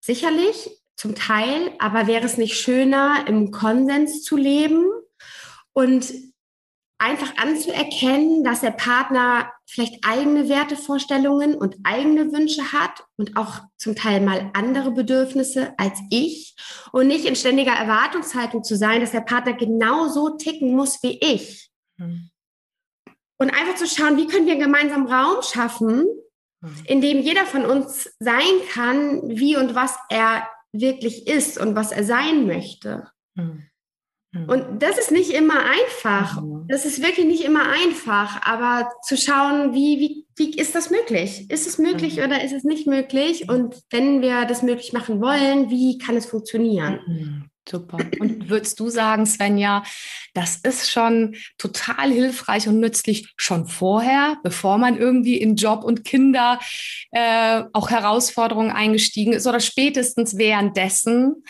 sicherlich, 0.00 0.81
zum 1.02 1.16
Teil, 1.16 1.72
aber 1.80 2.06
wäre 2.06 2.24
es 2.24 2.38
nicht 2.38 2.54
schöner, 2.54 3.24
im 3.26 3.50
Konsens 3.50 4.22
zu 4.22 4.36
leben 4.36 4.86
und 5.72 6.14
einfach 6.96 7.36
anzuerkennen, 7.38 8.44
dass 8.44 8.60
der 8.60 8.70
Partner 8.70 9.50
vielleicht 9.66 10.04
eigene 10.06 10.48
Wertevorstellungen 10.48 11.56
und 11.56 11.74
eigene 11.82 12.30
Wünsche 12.30 12.72
hat 12.72 13.04
und 13.16 13.36
auch 13.36 13.62
zum 13.78 13.96
Teil 13.96 14.20
mal 14.20 14.52
andere 14.54 14.92
Bedürfnisse 14.92 15.74
als 15.76 15.98
ich 16.10 16.54
und 16.92 17.08
nicht 17.08 17.24
in 17.24 17.34
ständiger 17.34 17.72
Erwartungshaltung 17.72 18.62
zu 18.62 18.76
sein, 18.76 19.00
dass 19.00 19.10
der 19.10 19.22
Partner 19.22 19.54
genauso 19.54 20.36
ticken 20.36 20.76
muss 20.76 21.02
wie 21.02 21.18
ich. 21.20 21.68
Mhm. 21.96 22.30
Und 23.38 23.50
einfach 23.50 23.74
zu 23.74 23.88
schauen, 23.88 24.16
wie 24.18 24.28
können 24.28 24.46
wir 24.46 24.52
einen 24.52 24.62
gemeinsamen 24.62 25.08
Raum 25.08 25.42
schaffen, 25.42 26.06
mhm. 26.60 26.84
in 26.84 27.00
dem 27.00 27.20
jeder 27.22 27.44
von 27.44 27.66
uns 27.66 28.08
sein 28.20 28.44
kann, 28.70 29.28
wie 29.28 29.56
und 29.56 29.74
was 29.74 29.96
er 30.08 30.46
wirklich 30.72 31.26
ist 31.26 31.58
und 31.58 31.74
was 31.74 31.92
er 31.92 32.04
sein 32.04 32.46
möchte. 32.46 33.08
Mhm. 33.34 33.68
Und 34.48 34.82
das 34.82 34.96
ist 34.96 35.10
nicht 35.10 35.30
immer 35.30 35.62
einfach. 35.62 36.42
Das 36.66 36.86
ist 36.86 37.02
wirklich 37.02 37.26
nicht 37.26 37.44
immer 37.44 37.68
einfach, 37.70 38.40
aber 38.42 38.90
zu 39.02 39.18
schauen, 39.18 39.74
wie, 39.74 40.00
wie, 40.00 40.26
wie 40.36 40.58
ist 40.58 40.74
das 40.74 40.90
möglich? 40.90 41.50
Ist 41.50 41.66
es 41.66 41.76
möglich 41.76 42.16
mhm. 42.16 42.24
oder 42.24 42.42
ist 42.42 42.52
es 42.52 42.64
nicht 42.64 42.86
möglich? 42.86 43.50
Und 43.50 43.82
wenn 43.90 44.22
wir 44.22 44.46
das 44.46 44.62
möglich 44.62 44.94
machen 44.94 45.20
wollen, 45.20 45.68
wie 45.68 45.98
kann 45.98 46.16
es 46.16 46.24
funktionieren? 46.24 47.50
Super. 47.68 47.98
Und 48.18 48.48
würdest 48.48 48.80
du 48.80 48.88
sagen, 48.88 49.24
Svenja, 49.24 49.84
das 50.34 50.56
ist 50.56 50.90
schon 50.90 51.36
total 51.58 52.10
hilfreich 52.10 52.66
und 52.66 52.80
nützlich 52.80 53.32
schon 53.36 53.66
vorher, 53.66 54.36
bevor 54.42 54.78
man 54.78 54.98
irgendwie 54.98 55.36
in 55.36 55.54
Job 55.54 55.84
und 55.84 56.04
Kinder 56.04 56.58
äh, 57.12 57.62
auch 57.72 57.90
Herausforderungen 57.90 58.72
eingestiegen 58.72 59.32
ist 59.32 59.46
oder 59.46 59.60
spätestens 59.60 60.36
währenddessen? 60.36 61.44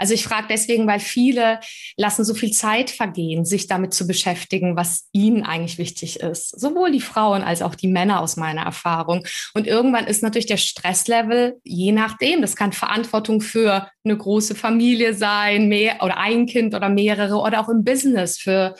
Also 0.00 0.14
ich 0.14 0.24
frage 0.24 0.46
deswegen, 0.48 0.86
weil 0.86 0.98
viele 0.98 1.60
lassen 1.98 2.24
so 2.24 2.32
viel 2.32 2.52
Zeit 2.52 2.88
vergehen, 2.88 3.44
sich 3.44 3.66
damit 3.66 3.92
zu 3.92 4.06
beschäftigen, 4.06 4.74
was 4.74 5.08
ihnen 5.12 5.44
eigentlich 5.44 5.76
wichtig 5.76 6.20
ist. 6.20 6.58
Sowohl 6.58 6.90
die 6.90 7.02
Frauen 7.02 7.42
als 7.42 7.60
auch 7.60 7.74
die 7.74 7.86
Männer 7.86 8.20
aus 8.20 8.38
meiner 8.38 8.62
Erfahrung. 8.62 9.26
Und 9.52 9.66
irgendwann 9.66 10.06
ist 10.06 10.22
natürlich 10.22 10.46
der 10.46 10.56
Stresslevel, 10.56 11.60
je 11.64 11.92
nachdem, 11.92 12.40
das 12.40 12.56
kann 12.56 12.72
Verantwortung 12.72 13.42
für 13.42 13.90
eine 14.02 14.16
große 14.16 14.54
Familie 14.54 15.12
sein, 15.12 15.68
mehr 15.68 16.02
oder 16.02 16.16
ein 16.16 16.46
Kind 16.46 16.74
oder 16.74 16.88
mehrere 16.88 17.36
oder 17.36 17.60
auch 17.60 17.68
im 17.68 17.84
Business 17.84 18.38
für 18.38 18.74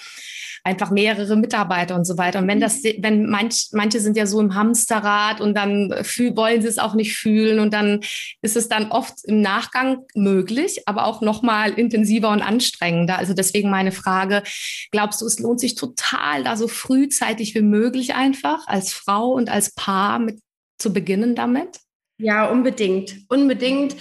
einfach 0.65 0.91
mehrere 0.91 1.37
Mitarbeiter 1.37 1.95
und 1.95 2.05
so 2.05 2.19
weiter. 2.19 2.39
Und 2.41 2.49
wenn 2.49 2.61
das, 2.61 2.83
wenn 2.83 3.27
manch, 3.27 3.69
manche 3.73 4.01
sind 4.01 4.17
ja 4.17 4.27
so 4.27 4.41
im 4.41 4.55
Hamsterrad 4.55 5.41
und 5.41 5.55
dann 5.55 5.95
fühl, 6.03 6.37
wollen 6.37 6.63
sie 6.63 6.69
es 6.69 6.79
auch 6.79 6.95
nicht 6.95 7.17
fühlen 7.17 7.61
und 7.61 7.73
dann 7.73 8.01
ist 8.43 8.57
es 8.57 8.69
dann 8.69 8.91
oft 8.91 9.15
im 9.25 9.41
Nachgang 9.41 10.05
möglich, 10.15 10.83
aber 10.87 11.07
auch 11.07 11.21
noch 11.21 11.43
mal 11.43 11.73
intensiver 11.73 12.31
und 12.31 12.43
anstrengender. 12.43 13.19
Also 13.19 13.35
deswegen 13.35 13.71
meine 13.71 13.93
Frage, 13.93 14.43
glaubst 14.91 15.21
du, 15.21 15.27
es 15.27 15.39
lohnt 15.39 15.61
sich 15.61 15.75
total, 15.75 16.45
da 16.45 16.57
so 16.57 16.69
frühzeitig 16.69 17.55
wie 17.55 17.63
möglich 17.63 18.15
einfach 18.15 18.67
als 18.67 18.93
Frau 18.93 19.33
und 19.33 19.51
als 19.51 19.75
Paar 19.75 20.19
mit 20.19 20.41
zu 20.79 20.93
beginnen 20.93 21.35
damit? 21.35 21.81
Ja, 22.19 22.51
unbedingt. 22.51 23.17
Unbedingt. 23.29 23.97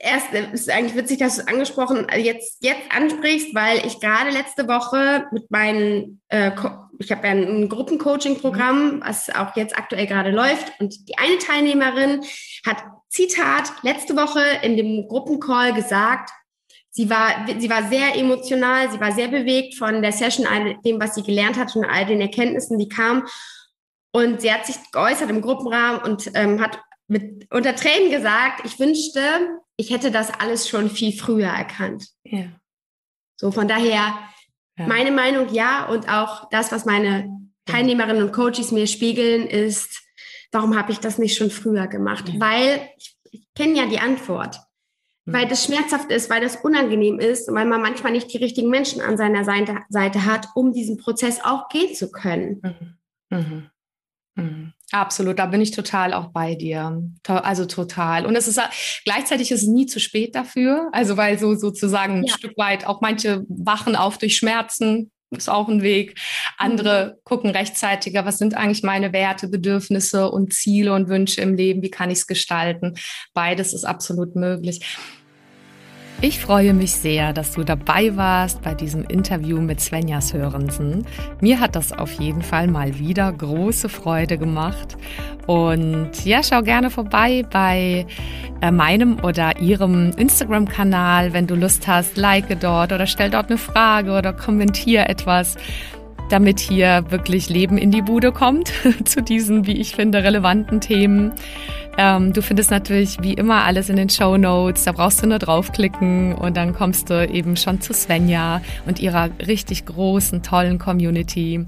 Erst 0.00 0.32
ist 0.32 0.70
eigentlich 0.70 0.96
witzig, 0.96 1.18
dass 1.18 1.36
du 1.36 1.42
es 1.42 1.48
angesprochen 1.48 2.08
äh, 2.08 2.18
jetzt 2.18 2.62
jetzt 2.62 2.82
ansprichst, 2.90 3.54
weil 3.54 3.86
ich 3.86 4.00
gerade 4.00 4.30
letzte 4.30 4.66
Woche 4.66 5.26
mit 5.32 5.50
meinen 5.50 6.20
äh, 6.28 6.50
ich 6.98 7.10
habe 7.10 7.26
ja 7.26 7.32
ein 7.32 7.68
Gruppencoaching-Programm, 7.68 9.02
was 9.04 9.30
auch 9.34 9.56
jetzt 9.56 9.76
aktuell 9.76 10.06
gerade 10.06 10.30
läuft. 10.30 10.72
Und 10.78 11.08
die 11.08 11.18
eine 11.18 11.38
Teilnehmerin 11.38 12.22
hat 12.66 12.84
Zitat 13.08 13.72
letzte 13.82 14.16
Woche 14.16 14.42
in 14.62 14.76
dem 14.76 15.08
Gruppencall 15.08 15.72
gesagt, 15.74 16.30
sie 16.90 17.10
war, 17.10 17.46
sie 17.58 17.70
war 17.70 17.88
sehr 17.88 18.16
emotional, 18.16 18.90
sie 18.90 19.00
war 19.00 19.12
sehr 19.12 19.28
bewegt 19.28 19.76
von 19.76 20.02
der 20.02 20.12
Session, 20.12 20.46
all 20.46 20.76
dem, 20.84 21.00
was 21.00 21.14
sie 21.14 21.22
gelernt 21.22 21.58
hat 21.58 21.74
und 21.76 21.84
all 21.84 22.06
den 22.06 22.20
Erkenntnissen, 22.20 22.78
die 22.78 22.88
kamen. 22.88 23.24
Und 24.12 24.40
sie 24.40 24.52
hat 24.52 24.66
sich 24.66 24.76
geäußert 24.92 25.30
im 25.30 25.40
Gruppenrahmen 25.40 26.00
und 26.02 26.30
ähm, 26.34 26.60
hat 26.60 26.78
mit 27.06 27.52
unter 27.52 27.74
Tränen 27.76 28.10
gesagt, 28.10 28.64
ich 28.64 28.78
wünschte, 28.78 29.20
ich 29.76 29.90
hätte 29.90 30.10
das 30.10 30.30
alles 30.30 30.68
schon 30.68 30.90
viel 30.90 31.12
früher 31.12 31.48
erkannt. 31.48 32.08
Ja. 32.24 32.46
So 33.36 33.50
von 33.50 33.68
daher 33.68 34.18
ja. 34.78 34.86
meine 34.86 35.10
Meinung 35.10 35.52
ja 35.52 35.86
und 35.86 36.08
auch 36.08 36.48
das, 36.50 36.72
was 36.72 36.84
meine 36.84 37.30
Teilnehmerinnen 37.66 38.22
und 38.22 38.32
Coaches 38.32 38.72
mir 38.72 38.86
spiegeln, 38.86 39.46
ist, 39.46 40.02
warum 40.52 40.76
habe 40.76 40.92
ich 40.92 40.98
das 40.98 41.18
nicht 41.18 41.36
schon 41.36 41.50
früher 41.50 41.86
gemacht? 41.86 42.28
Ja. 42.28 42.40
Weil 42.40 42.88
ich, 42.96 43.16
ich 43.30 43.46
kenne 43.54 43.78
ja 43.78 43.86
die 43.86 43.98
Antwort. 43.98 44.60
Mhm. 45.24 45.32
Weil 45.32 45.48
das 45.48 45.64
schmerzhaft 45.64 46.10
ist, 46.10 46.30
weil 46.30 46.40
das 46.40 46.56
unangenehm 46.56 47.18
ist 47.18 47.48
und 47.48 47.54
weil 47.54 47.66
man 47.66 47.80
manchmal 47.82 48.12
nicht 48.12 48.32
die 48.32 48.38
richtigen 48.38 48.68
Menschen 48.68 49.00
an 49.00 49.16
seiner 49.16 49.44
Seite, 49.44 49.78
Seite 49.88 50.24
hat, 50.24 50.48
um 50.54 50.72
diesen 50.72 50.98
Prozess 50.98 51.40
auch 51.42 51.68
gehen 51.68 51.94
zu 51.94 52.10
können. 52.10 52.96
Mhm. 53.30 53.70
Mhm. 54.36 54.73
Absolut, 54.92 55.38
da 55.38 55.46
bin 55.46 55.60
ich 55.60 55.70
total 55.70 56.12
auch 56.12 56.28
bei 56.28 56.54
dir. 56.54 57.02
Also 57.26 57.64
total. 57.64 58.26
Und 58.26 58.36
es 58.36 58.46
ist 58.46 58.60
gleichzeitig 59.04 59.50
ist 59.50 59.62
es 59.62 59.68
nie 59.68 59.86
zu 59.86 59.98
spät 59.98 60.34
dafür. 60.34 60.90
Also 60.92 61.16
weil 61.16 61.38
so 61.38 61.54
sozusagen 61.54 62.18
ein 62.18 62.24
ja. 62.24 62.34
Stück 62.34 62.56
weit 62.56 62.86
auch 62.86 63.00
manche 63.00 63.44
wachen 63.48 63.96
auf 63.96 64.18
durch 64.18 64.36
Schmerzen, 64.36 65.10
ist 65.30 65.50
auch 65.50 65.68
ein 65.68 65.82
Weg. 65.82 66.18
Andere 66.58 67.14
mhm. 67.14 67.20
gucken 67.24 67.50
rechtzeitiger, 67.50 68.24
was 68.24 68.38
sind 68.38 68.54
eigentlich 68.54 68.82
meine 68.82 69.12
Werte, 69.12 69.48
Bedürfnisse 69.48 70.30
und 70.30 70.52
Ziele 70.52 70.92
und 70.92 71.08
Wünsche 71.08 71.40
im 71.40 71.54
Leben, 71.54 71.82
wie 71.82 71.90
kann 71.90 72.10
ich 72.10 72.18
es 72.18 72.26
gestalten. 72.26 72.94
Beides 73.32 73.72
ist 73.72 73.84
absolut 73.84 74.36
möglich. 74.36 74.80
Ich 76.26 76.40
freue 76.40 76.72
mich 76.72 76.92
sehr, 76.92 77.34
dass 77.34 77.52
du 77.52 77.64
dabei 77.64 78.16
warst 78.16 78.62
bei 78.62 78.72
diesem 78.72 79.04
Interview 79.04 79.60
mit 79.60 79.78
Svenja 79.78 80.22
Sörensen. 80.22 81.04
Mir 81.42 81.60
hat 81.60 81.76
das 81.76 81.92
auf 81.92 82.12
jeden 82.12 82.40
Fall 82.40 82.66
mal 82.66 82.98
wieder 82.98 83.30
große 83.30 83.90
Freude 83.90 84.38
gemacht. 84.38 84.96
Und 85.46 86.24
ja, 86.24 86.42
schau 86.42 86.62
gerne 86.62 86.88
vorbei 86.88 87.44
bei 87.50 88.06
äh, 88.62 88.70
meinem 88.70 89.18
oder 89.22 89.60
ihrem 89.60 90.12
Instagram-Kanal, 90.16 91.34
wenn 91.34 91.46
du 91.46 91.56
Lust 91.56 91.86
hast, 91.86 92.16
like 92.16 92.58
dort 92.58 92.92
oder 92.92 93.06
stell 93.06 93.28
dort 93.28 93.50
eine 93.50 93.58
Frage 93.58 94.12
oder 94.12 94.32
kommentier 94.32 95.10
etwas 95.10 95.56
damit 96.28 96.60
hier 96.60 97.04
wirklich 97.10 97.48
Leben 97.48 97.78
in 97.78 97.90
die 97.90 98.02
Bude 98.02 98.32
kommt 98.32 98.72
zu 99.04 99.22
diesen, 99.22 99.66
wie 99.66 99.80
ich 99.80 99.94
finde, 99.94 100.22
relevanten 100.22 100.80
Themen. 100.80 101.32
Ähm, 101.96 102.32
du 102.32 102.42
findest 102.42 102.70
natürlich 102.70 103.22
wie 103.22 103.34
immer 103.34 103.64
alles 103.64 103.88
in 103.88 103.96
den 103.96 104.08
Show 104.08 104.36
Notes. 104.36 104.84
Da 104.84 104.92
brauchst 104.92 105.22
du 105.22 105.28
nur 105.28 105.38
draufklicken 105.38 106.34
und 106.34 106.56
dann 106.56 106.74
kommst 106.74 107.10
du 107.10 107.26
eben 107.26 107.56
schon 107.56 107.80
zu 107.80 107.92
Svenja 107.92 108.62
und 108.86 108.98
ihrer 108.98 109.30
richtig 109.46 109.86
großen, 109.86 110.42
tollen 110.42 110.78
Community. 110.78 111.64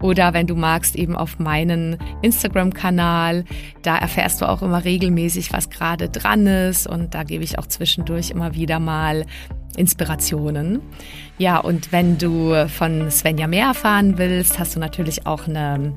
Oder 0.00 0.32
wenn 0.34 0.46
du 0.46 0.54
magst, 0.54 0.96
eben 0.96 1.16
auf 1.16 1.38
meinen 1.38 1.98
Instagram-Kanal. 2.22 3.44
Da 3.82 3.96
erfährst 3.96 4.40
du 4.40 4.48
auch 4.48 4.62
immer 4.62 4.84
regelmäßig, 4.84 5.52
was 5.52 5.70
gerade 5.70 6.08
dran 6.08 6.46
ist. 6.46 6.86
Und 6.86 7.14
da 7.14 7.22
gebe 7.22 7.44
ich 7.44 7.58
auch 7.58 7.66
zwischendurch 7.66 8.30
immer 8.30 8.54
wieder 8.54 8.78
mal 8.78 9.24
Inspirationen. 9.76 10.80
Ja, 11.38 11.58
und 11.58 11.92
wenn 11.92 12.18
du 12.18 12.68
von 12.68 13.10
Svenja 13.10 13.46
mehr 13.46 13.66
erfahren 13.66 14.18
willst, 14.18 14.58
hast 14.58 14.76
du 14.76 14.80
natürlich 14.80 15.26
auch 15.26 15.46
eine, 15.46 15.92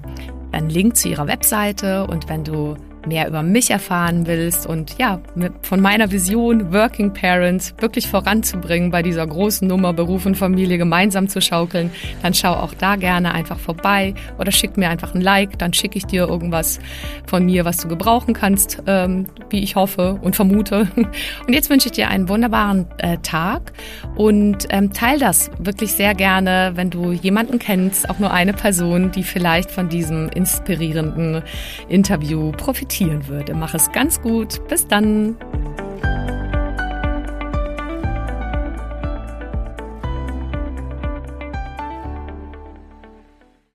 einen 0.51 0.69
Link 0.69 0.95
zu 0.97 1.09
ihrer 1.09 1.27
Webseite. 1.27 2.05
Und 2.07 2.29
wenn 2.29 2.43
du 2.43 2.75
mehr 3.07 3.27
über 3.27 3.43
mich 3.43 3.71
erfahren 3.71 4.27
willst 4.27 4.67
und 4.67 4.97
ja, 4.99 5.21
von 5.61 5.79
meiner 5.79 6.11
Vision, 6.11 6.73
Working 6.73 7.13
Parents 7.13 7.73
wirklich 7.79 8.07
voranzubringen, 8.07 8.91
bei 8.91 9.01
dieser 9.01 9.25
großen 9.25 9.67
Nummer 9.67 9.93
Beruf 9.93 10.25
und 10.25 10.35
Familie 10.35 10.77
gemeinsam 10.77 11.29
zu 11.29 11.41
schaukeln, 11.41 11.91
dann 12.21 12.33
schau 12.33 12.53
auch 12.53 12.73
da 12.73 12.95
gerne 12.95 13.33
einfach 13.33 13.59
vorbei 13.59 14.13
oder 14.37 14.51
schick 14.51 14.77
mir 14.77 14.89
einfach 14.89 15.15
ein 15.15 15.21
Like, 15.21 15.57
dann 15.59 15.73
schicke 15.73 15.97
ich 15.97 16.05
dir 16.05 16.27
irgendwas 16.27 16.79
von 17.25 17.45
mir, 17.45 17.65
was 17.65 17.77
du 17.77 17.87
gebrauchen 17.87 18.33
kannst, 18.33 18.83
ähm, 18.87 19.27
wie 19.49 19.63
ich 19.63 19.75
hoffe 19.75 20.19
und 20.21 20.35
vermute. 20.35 20.87
Und 21.47 21.53
jetzt 21.53 21.69
wünsche 21.69 21.87
ich 21.87 21.93
dir 21.93 22.09
einen 22.09 22.29
wunderbaren 22.29 22.85
äh, 22.97 23.17
Tag 23.19 23.73
und 24.15 24.67
ähm, 24.69 24.93
teil 24.93 25.19
das 25.19 25.49
wirklich 25.57 25.93
sehr 25.93 26.13
gerne, 26.13 26.73
wenn 26.75 26.89
du 26.89 27.11
jemanden 27.11 27.59
kennst, 27.59 28.09
auch 28.09 28.19
nur 28.19 28.31
eine 28.31 28.53
Person, 28.53 29.11
die 29.11 29.23
vielleicht 29.23 29.71
von 29.71 29.89
diesem 29.89 30.29
inspirierenden 30.29 31.41
Interview 31.87 32.51
profitiert 32.51 32.88
profitieren 32.89 33.27
würde. 33.27 33.53
Mach 33.53 33.73
es 33.73 33.91
ganz 33.91 34.21
gut. 34.21 34.67
Bis 34.67 34.87
dann. 34.87 35.37